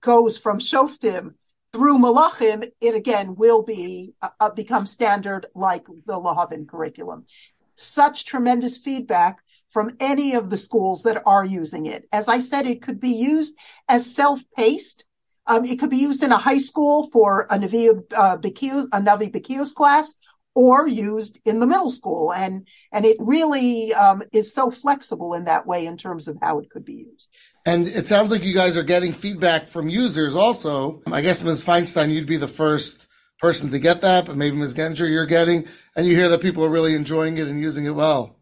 [0.00, 1.34] goes from Shoftim
[1.72, 7.26] through Malachim, it again will be uh, uh, become standard like the Lahavin curriculum.
[7.74, 12.08] Such tremendous feedback from any of the schools that are using it.
[12.10, 13.56] As I said, it could be used
[13.88, 15.04] as self-paced.
[15.46, 19.74] Um, it could be used in a high school for a Navi uh, a Navi
[19.74, 20.14] class,
[20.54, 25.44] or used in the middle school, and and it really um, is so flexible in
[25.44, 27.30] that way in terms of how it could be used.
[27.68, 31.02] And it sounds like you guys are getting feedback from users also.
[31.12, 31.62] I guess Ms.
[31.62, 33.08] Feinstein, you'd be the first
[33.40, 34.72] person to get that, but maybe Ms.
[34.72, 37.90] Gettinger you're getting, and you hear that people are really enjoying it and using it
[37.90, 38.38] well.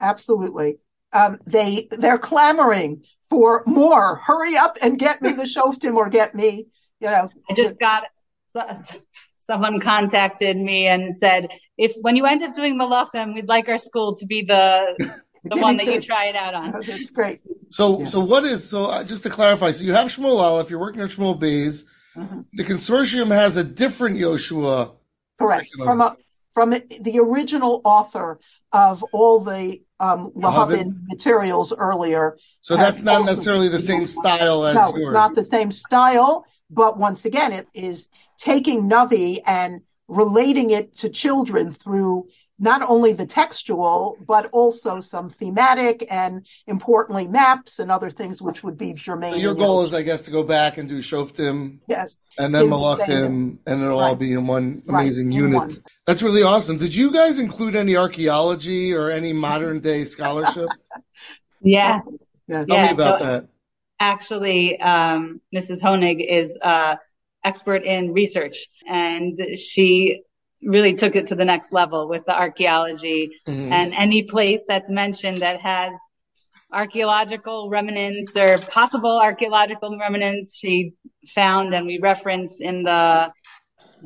[0.00, 0.78] Absolutely.
[1.12, 4.16] Um, they they're clamoring for more.
[4.16, 6.68] Hurry up and get me the shoftim or get me,
[7.00, 7.28] you know.
[7.50, 8.04] I just got
[8.46, 8.96] so-
[9.36, 13.76] someone contacted me and said, if when you end up doing malachim, we'd like our
[13.76, 15.12] school to be the
[15.44, 16.74] the one that you try it out on.
[16.76, 17.40] Oh, That's great.
[17.70, 18.06] So, Yeah.
[18.06, 18.86] so what is so?
[18.86, 21.84] Uh, just to clarify, so you have Shmuel Aleph, you're working on Shmuel Beis.
[22.16, 22.44] Mhm.
[22.54, 24.92] The consortium has a different Yoshua.
[25.38, 25.66] Correct.
[25.76, 25.86] Curriculum.
[25.86, 26.16] From a
[26.52, 28.40] from the original author
[28.72, 32.36] of all the um, Lahavin materials earlier.
[32.62, 35.02] So that's not necessarily the same style as no, yours.
[35.02, 40.96] it's not the same style, but once again, it is taking Navi and relating it
[40.96, 42.26] to children through
[42.62, 48.62] not only the textual, but also some thematic and importantly maps and other things which
[48.62, 49.32] would be germane.
[49.32, 52.54] So your in goal is, I guess, to go back and do Shoftim yes, and
[52.54, 55.56] then In the same- Malachim, and it'll all be in one Right, amazing in unit.
[55.58, 55.70] one.
[56.06, 56.76] That's really awesome.
[56.76, 60.68] Did you guys include any archaeology or any modern day scholarship?
[61.62, 62.00] Yeah,
[62.46, 62.66] yes.
[62.66, 63.48] Tell Yeah, me about so- that.
[63.98, 65.80] actually, um, Mrs.
[65.80, 66.96] Honig is uh,
[67.42, 70.22] expert in research, and she
[70.62, 73.30] really took it to the next level with the archaeology.
[73.46, 73.70] Mhm.
[73.72, 75.92] and any place that's mentioned that has
[76.72, 80.92] archaeological remnants or possible archaeological remnants she
[81.34, 83.32] found and we reference in the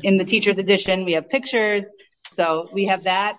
[0.02, 1.92] in the teacher's edition we have pictures.
[2.32, 3.36] So we have that.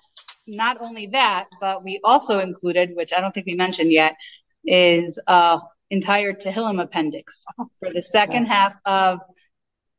[0.47, 4.16] Not only that but we also included which i don't think we mentioned yet
[4.63, 5.59] is uh
[5.89, 7.43] entire tehillim appendix
[7.80, 9.20] for the second half of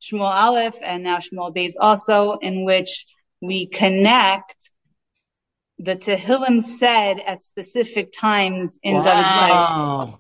[0.03, 3.07] Shmuel Aleph and now Shmuel Beis also, in which
[3.41, 4.71] we connect
[5.79, 10.15] the Tehillim said at specific times in David's life.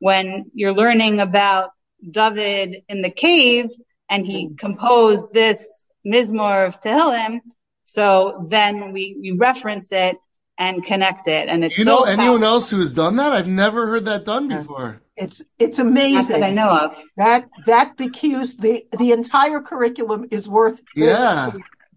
[0.00, 1.70] When you're learning about
[2.08, 3.66] David in the cave
[4.08, 4.54] and he mm-hmm.
[4.56, 7.40] composed this Mizmor of Tehillim,
[7.84, 10.16] so then we, we reference it
[10.58, 11.48] and connect it.
[11.48, 12.44] And it's You know so anyone powerful.
[12.44, 13.32] else who has done that?
[13.32, 15.00] I've never heard that done before.
[15.18, 16.40] It's it's amazing.
[16.40, 16.96] that I know of.
[17.16, 21.50] That that BQ's the the entire curriculum is worth Yeah.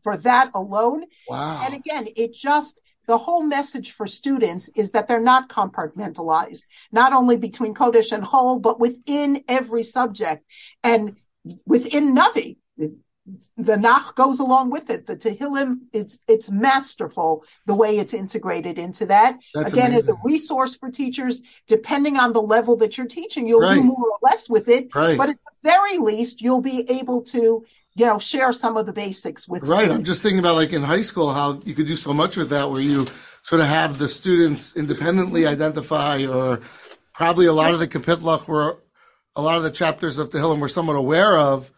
[0.03, 1.05] for that alone.
[1.29, 1.61] Wow.
[1.63, 7.13] And again, it just the whole message for students is that they're not compartmentalized, not
[7.13, 10.45] only between Kodesh and Chol, but within every subject
[10.83, 11.15] and
[11.65, 12.57] within Navi.
[13.55, 15.05] The Nach goes along with it.
[15.05, 19.39] The Tehillim, it's it's masterful the way it's integrated into that.
[19.53, 23.61] That's Again, as a resource for teachers, depending on the level that you're teaching, you'll
[23.61, 23.75] Right.
[23.75, 24.93] do more or less with it.
[24.95, 25.17] Right.
[25.17, 27.63] But at the very least, you'll be able to,
[27.93, 29.91] you know, share some of the basics with Right.
[29.91, 32.49] I'm just thinking about like in high school how you could do so much with
[32.49, 33.05] that where you
[33.43, 36.61] sort of have the students independently identify or
[37.13, 38.81] probably a lot of the Kapitlach were
[39.35, 41.71] a lot of the chapters of Tehillim we're somewhat aware of,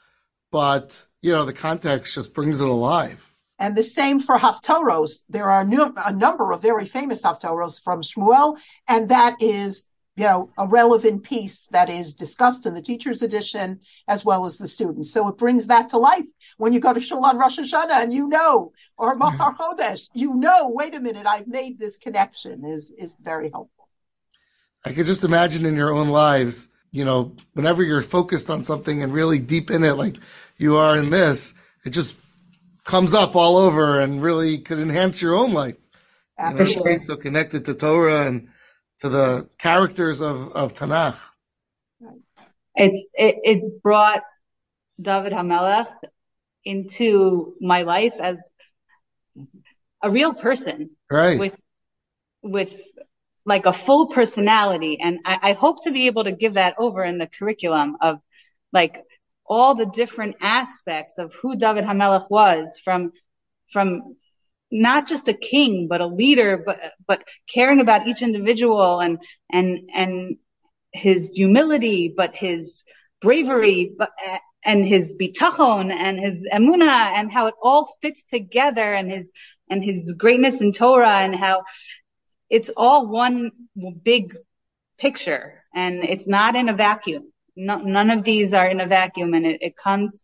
[0.54, 3.28] but you know, the context just brings it alive.
[3.58, 5.24] And the same for Haftoros.
[5.28, 10.52] There are a number of very famous Haftoros from Shmuel, and that is, you know,
[10.58, 15.12] a relevant piece that is discussed in the teacher's edition as well as the students.
[15.12, 16.28] So it brings that to life
[16.58, 19.20] when you go to Shul on Rosh Hashanah and you know, or mm-hmm.
[19.38, 23.88] Mahar Chodesh, you know, wait a minute, I've made this connection is is very helpful.
[24.86, 29.02] I could just imagine in your own lives, you know, whenever you're focused on something
[29.02, 30.18] and really deep in it, like
[30.58, 31.54] you are in this,
[31.86, 32.16] it just
[32.84, 35.78] comes up all over and really could enhance your own life.
[36.40, 36.98] You know, Absolutely.
[36.98, 38.50] so connected to Torah and
[39.00, 41.18] to the characters of, of Tanakh.
[42.76, 44.24] It's it, it brought
[45.00, 45.92] David Hamelech
[46.66, 48.42] into my life as
[50.02, 51.40] a real person Right.
[51.40, 51.60] with
[52.42, 52.76] with
[53.46, 57.04] like a full personality and I, I hope to be able to give that over
[57.04, 58.20] in the curriculum of
[58.72, 59.04] like
[59.46, 63.12] all the different aspects of who David Hamelech was from
[63.72, 64.16] from
[64.72, 69.20] not just a king but a leader but but caring about each individual and
[69.52, 70.38] and and
[70.92, 72.84] his humility but his
[73.22, 74.12] bravery but
[74.66, 79.32] and his bitachon and his emuna and how it all fits together and his
[79.70, 81.64] and his greatness in Torah and how
[82.50, 83.52] it's all one
[84.04, 84.36] big
[84.98, 87.33] picture and it's not in a vacuum.
[87.56, 90.22] No, none of these are in a vacuum and it, comes,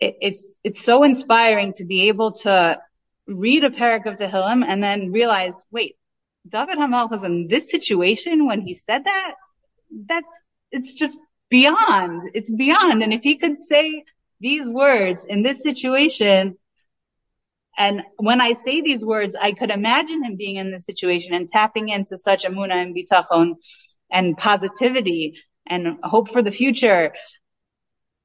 [0.00, 2.78] it, it's, it's so inspiring to be able to
[3.26, 5.96] read a parak of Tehillim and then realize, wait,
[6.46, 9.34] David Hamelech was in this situation when he said that?
[9.90, 10.26] That's,
[10.70, 11.16] it's just
[11.48, 13.02] beyond, it's beyond.
[13.02, 14.04] And if he could say
[14.40, 16.58] these words in this situation,
[17.78, 21.48] and when I say these words, I could imagine him being in this situation and
[21.48, 23.54] tapping into such emuna and bitachon
[24.10, 25.34] and positivity
[25.66, 27.12] and hope for the future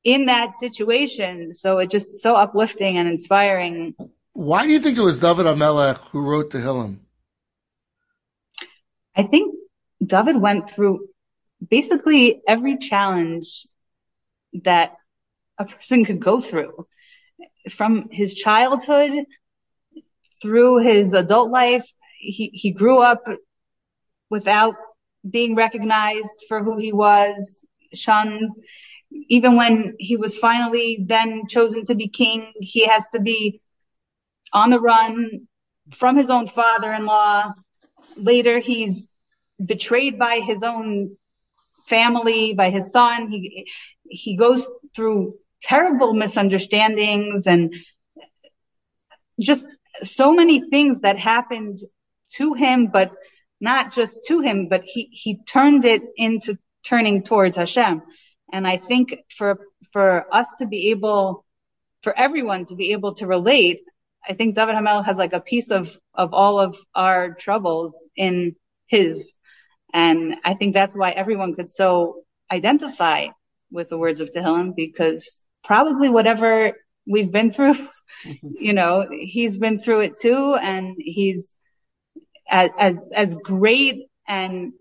[0.04, 1.54] in that situation.
[1.54, 3.96] So it just so uplifting and inspiring.
[4.34, 7.00] Why do you think it was David Hamelech who wrote to Tehillim?
[9.16, 9.56] I think
[10.06, 11.08] David went through
[11.68, 13.66] basically every challenge
[14.64, 14.96] that
[15.58, 16.88] a person could go through
[17.70, 19.26] from his childhood
[20.42, 21.86] through his adult life.
[22.18, 23.24] He, he grew up
[24.30, 24.76] without
[25.28, 27.64] being recognized for who he was,
[27.94, 28.52] shunned.
[29.12, 33.62] Even when he was finally then chosen to be king, he has to be
[34.54, 35.48] on the run
[35.94, 37.54] from his own father-in-law.
[38.16, 39.08] Later, he's
[39.64, 41.18] betrayed by his own
[41.88, 43.30] family, by his son.
[43.30, 43.68] He,
[44.08, 47.74] he goes through terrible misunderstandings and
[49.40, 49.66] just
[50.04, 51.80] so many things that happened
[52.34, 53.12] to him, but
[53.60, 58.02] not just to him, but he, he turned it into turning towards Hashem.
[58.52, 59.60] And I think for,
[59.92, 61.46] for us to be able,
[62.04, 63.82] for everyone to be able to relate,
[64.28, 68.56] I think David Hamel has like a piece of, of all of our troubles in
[68.88, 69.34] his.
[69.94, 73.28] And I think that's why everyone could so identify
[73.72, 76.74] with the words of Tehillim because probably whatever
[77.08, 77.76] we've been through,
[78.42, 80.56] you know, he's been through it too.
[80.56, 81.56] And he's
[82.50, 84.74] as, as, as great and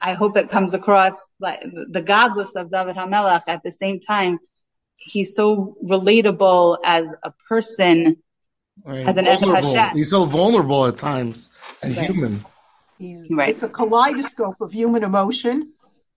[0.00, 4.38] I hope it comes across like the gadlus of David Hamelech at the same time.
[4.96, 8.16] He's so relatable as a person,
[8.84, 9.06] Right.
[9.06, 9.74] as an Ed Vulnerable.
[9.74, 9.96] Hashem.
[9.96, 11.50] He's so vulnerable at times
[11.82, 12.10] and Right.
[12.10, 12.44] human.
[12.98, 13.50] He's, Right.
[13.50, 15.72] It's a kaleidoscope of human emotion.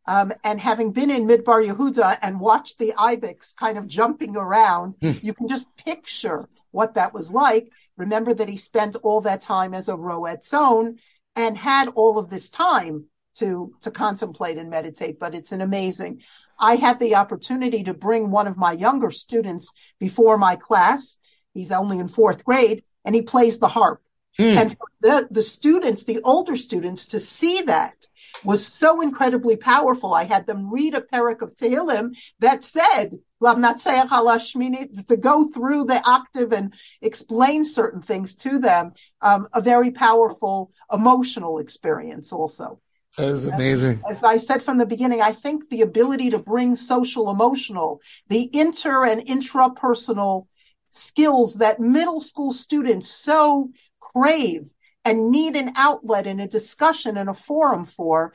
[0.08, 4.96] Um, and having been in Midbar Yehuda and watched the ibex kind of jumping around,
[5.02, 7.72] you can just picture what that was like.
[7.98, 11.00] Remember that he spent all that time as a Roeh Tzon
[11.36, 13.06] and had all of this time
[13.36, 15.20] to to contemplate and meditate.
[15.20, 16.22] But it's an amazing.
[16.60, 21.18] I had the opportunity to bring one of my younger students before my class.
[21.54, 24.02] He's only in fourth grade, and he plays the harp.
[24.38, 24.58] Hmm.
[24.58, 27.96] And for the, the students, the older students, to see that
[28.44, 30.14] was so incredibly powerful.
[30.14, 35.18] I had them read a parak of Tehillim that said, well, I'm not halashmini, to
[35.18, 41.60] go through the octave and explain certain things to them, um, a very powerful emotional
[41.60, 42.80] experience also.
[43.18, 44.02] That is amazing.
[44.10, 48.50] As I said from the beginning, I think the ability to bring social emotional, the
[48.54, 50.48] inter and intrapersonal
[50.90, 53.70] skills that middle school students so
[54.16, 54.70] crave
[55.04, 58.34] and need an outlet and a discussion and a forum for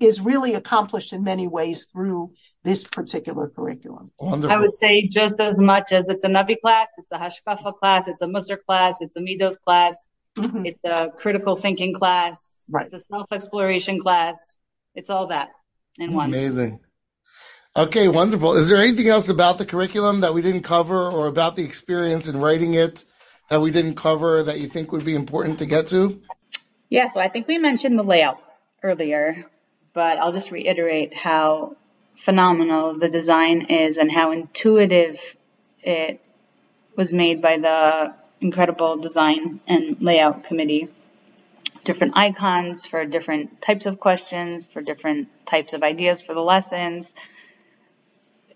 [0.00, 2.32] is really accomplished in many ways through
[2.64, 4.10] this particular curriculum.
[4.18, 4.56] Wonderful.
[4.56, 8.08] I would say just as much as it's a Navi class, it's a Hashkafa class,
[8.08, 9.96] it's a Musar class, it's a Midos class,
[10.38, 10.66] Mhm.
[10.66, 12.86] it's a critical thinking class, Right.
[12.86, 14.36] it's a self exploration class.
[14.94, 15.50] It's all that
[15.98, 16.30] in one.
[16.30, 16.80] Amazing.
[17.76, 18.54] Okay, wonderful.
[18.54, 22.26] Is there anything else about the curriculum that we didn't cover or about the experience
[22.26, 23.04] in writing it
[23.48, 26.20] that we didn't cover that you think would be important to get to?
[26.88, 28.40] Yeah, so I think we mentioned the layout
[28.82, 29.44] earlier,
[29.92, 31.76] but I'll just reiterate how
[32.16, 35.36] phenomenal the design is and how intuitive
[35.82, 36.20] it
[36.96, 40.88] was made by the incredible design and layout committee.
[41.84, 47.12] Different icons for different types of questions, for different types of ideas for the lessons.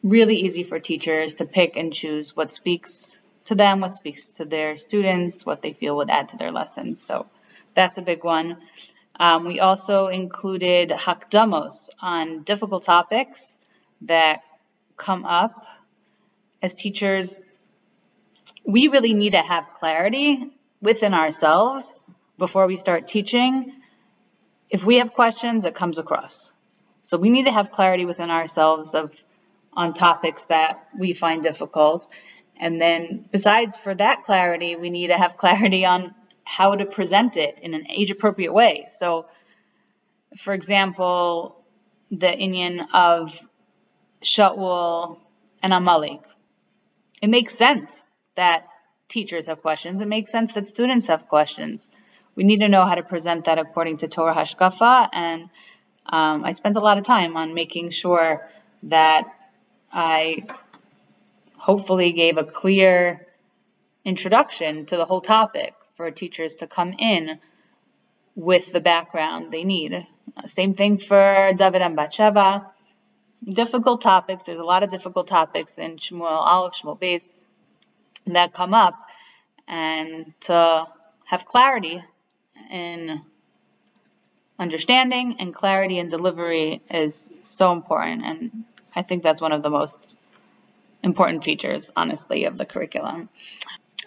[0.02, 4.44] Really easy for teachers to pick and choose what speaks to them, what speaks to
[4.44, 7.04] their students, what they feel would add to their lessons.
[7.04, 7.26] So
[7.74, 8.58] that's a big one.
[9.18, 13.58] Um, we also included hakdamos on difficult topics
[14.02, 14.42] that
[14.96, 15.66] come up
[16.62, 17.44] as teachers
[18.64, 22.00] we really need to have clarity within ourselves
[22.38, 23.72] before we start teaching.
[24.68, 26.52] If we have questions, it comes across.
[27.02, 29.12] So we need to have clarity within ourselves of
[29.72, 32.08] on topics that we find difficult.
[32.60, 37.36] And then besides for that clarity, we need to have clarity on how to present
[37.36, 38.86] it in an age appropriate way.
[38.96, 39.26] So
[40.36, 41.56] for example,
[42.10, 43.40] the inyan of
[44.22, 45.18] Shaul
[45.62, 46.20] and Amalek.
[47.22, 48.04] It makes sense
[48.36, 48.66] that
[49.08, 50.00] teachers have questions.
[50.00, 51.88] It makes sense that students have questions.
[52.34, 55.50] We need to know how to present that according to Torah Hashkafa, and
[56.06, 58.48] um, I spent a lot of time on making sure
[58.84, 59.24] that
[59.92, 60.44] I
[61.60, 63.26] hopefully gave a clear
[64.02, 67.38] introduction to the whole topic for teachers to come in
[68.34, 69.92] with the background they need.
[69.92, 72.66] Uh, same thing for David and Bathsheba.
[73.46, 74.44] Difficult topics.
[74.44, 77.28] There's a lot of difficult topics in Shmuel Aleph, Shmuel Beis
[78.26, 78.94] that come up,
[79.68, 80.86] and to
[81.24, 82.02] have clarity
[82.70, 83.20] in
[84.58, 88.64] understanding and clarity in delivery is so important, and
[88.96, 90.16] I think that's one of the most
[91.02, 93.28] important features, honestly, of the curriculum.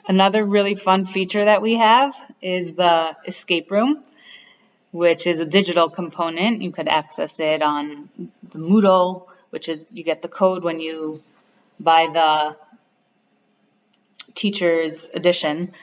[0.08, 4.04] Another really fun feature that we have is the escape room
[4.94, 6.62] which is a digital component.
[6.62, 8.10] You could access it on
[8.54, 11.22] the Moodle, which is you get the code when you
[11.80, 12.56] buy the
[14.36, 15.74] teacher's edition.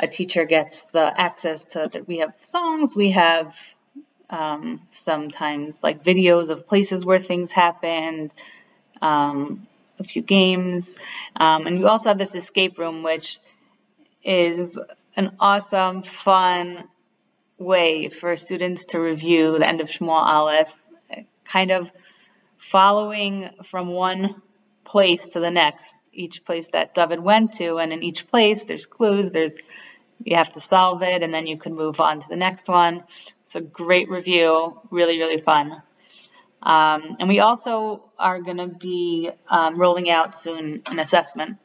[0.00, 2.08] A teacher gets the access to that.
[2.08, 3.54] We have songs, we have
[4.30, 8.34] um, sometimes like videos of places where things happened,
[9.00, 10.96] um, a few games,
[11.36, 13.38] um, and we also have this escape room, which
[14.22, 14.78] is
[15.16, 16.84] an awesome, fun
[17.58, 20.68] way for students to review the end of Shmuel Aleph,
[21.44, 21.90] kind of
[22.56, 24.42] following from one
[24.84, 28.86] place to the next, each place that David went to, and in each place there's
[28.86, 29.56] clues, there's
[30.24, 33.04] you have to solve it, and then you can move on to the next one.
[33.44, 35.80] It's a great review, really, really fun.
[36.62, 41.58] Um, and we also are going to be um, rolling out soon an assessment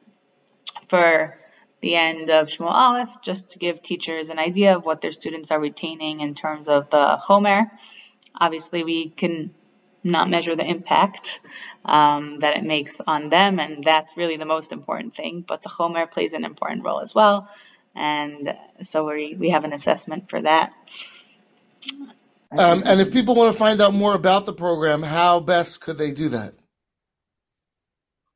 [0.88, 1.40] for
[1.82, 5.52] the end of Shmuel Aleph, just to give teachers an idea of what their students
[5.52, 7.70] are retaining in terms of the Chomer.
[8.40, 9.54] Obviously, we can
[10.04, 11.40] not measure the impact
[11.86, 15.44] um, that it makes on them, and that's really the most important thing.
[15.46, 17.50] But the Chomer plays an important role as well,
[17.96, 20.74] and so we we have an assessment for that.
[22.58, 25.98] Um, and if people want to find out more about the program, how best could
[25.98, 26.54] they do that?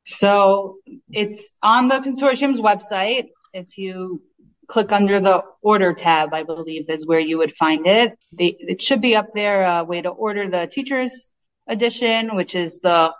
[0.04, 0.78] So
[1.12, 4.22] it's on the consortium's website if you
[4.68, 8.18] click under the order tab, I believe is where you would find it.
[8.34, 11.30] The, it should be up there, a way to order the teacher's
[11.68, 13.14] edition, which is the,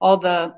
[0.00, 0.54] all the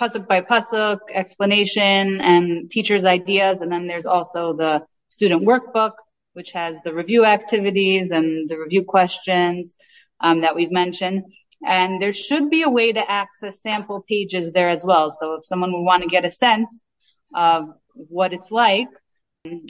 [0.00, 3.60] pasuk by pasuk explanation and teacher's ideas.
[3.60, 5.92] And then there's also the student workbook,
[6.36, 9.72] which has the review activities and the review questions
[10.20, 11.24] um, that we've mentioned.
[11.66, 15.10] And there should be a way to access sample pages there as well.
[15.10, 16.82] So if someone would want to get a sense
[17.34, 18.88] of what it's like,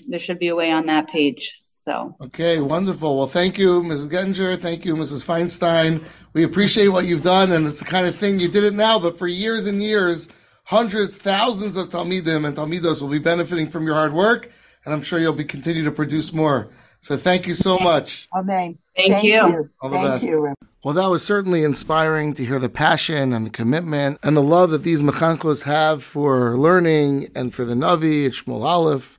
[0.08, 1.56] there should be a way on that page.
[1.68, 3.16] So okay, wonderful.
[3.16, 4.08] Well, thank you, Mrs.
[4.08, 4.58] Gettinger.
[4.58, 5.24] Thank you, Mrs.
[5.24, 6.04] Feinstein.
[6.32, 8.98] We appreciate what you've done, and it's the kind of thing you did it now,
[8.98, 10.28] but for years and years,
[10.64, 14.50] hundreds, thousands of Talmidim and Talmidos will be benefiting from your hard work,
[14.86, 16.68] and I'm sure you'll be continue to produce more.
[17.02, 18.28] So thank you so much.
[18.34, 18.78] Amen.
[18.96, 19.32] Thank, thank you.
[19.32, 19.70] you.
[19.80, 20.24] All the thank best.
[20.24, 20.54] You.
[20.82, 24.70] Well, that was certainly inspiring to hear the passion and the commitment and the love
[24.70, 29.18] that these mechankos have for learning and for the Navi and Shmuel Aleph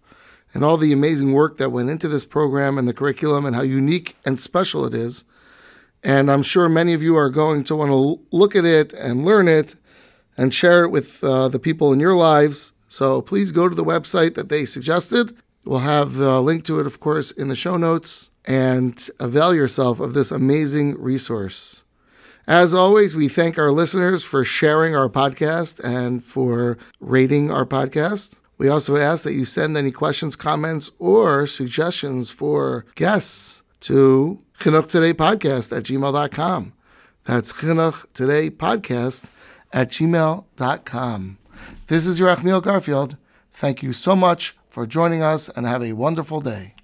[0.53, 3.61] and all the amazing work that went into this program and the curriculum and how
[3.61, 5.25] unique and special it is.
[6.03, 9.25] And I'm sure many of you are going to want to look at it and
[9.25, 9.75] learn it
[10.37, 12.71] and share it with uh, the people in your lives.
[12.87, 15.35] So please go to the website that they suggested.
[15.67, 19.99] We'll have the link to it, of course, in the show notes and avail yourself
[19.99, 21.83] of this amazing resource.
[22.47, 28.39] As always, we thank our listeners for sharing our podcast and for rating our podcast.
[28.57, 34.87] We also ask that you send any questions, comments, or suggestions for guests to Chinuch
[34.87, 36.71] Today Podcast at gmail.com.
[37.25, 39.29] That's Chinuch Today Podcast
[39.73, 41.37] at gmail.com.
[41.87, 43.17] This is Yerachmiel Garfield.
[43.51, 46.75] Thank you so much for joining us and have a wonderful day.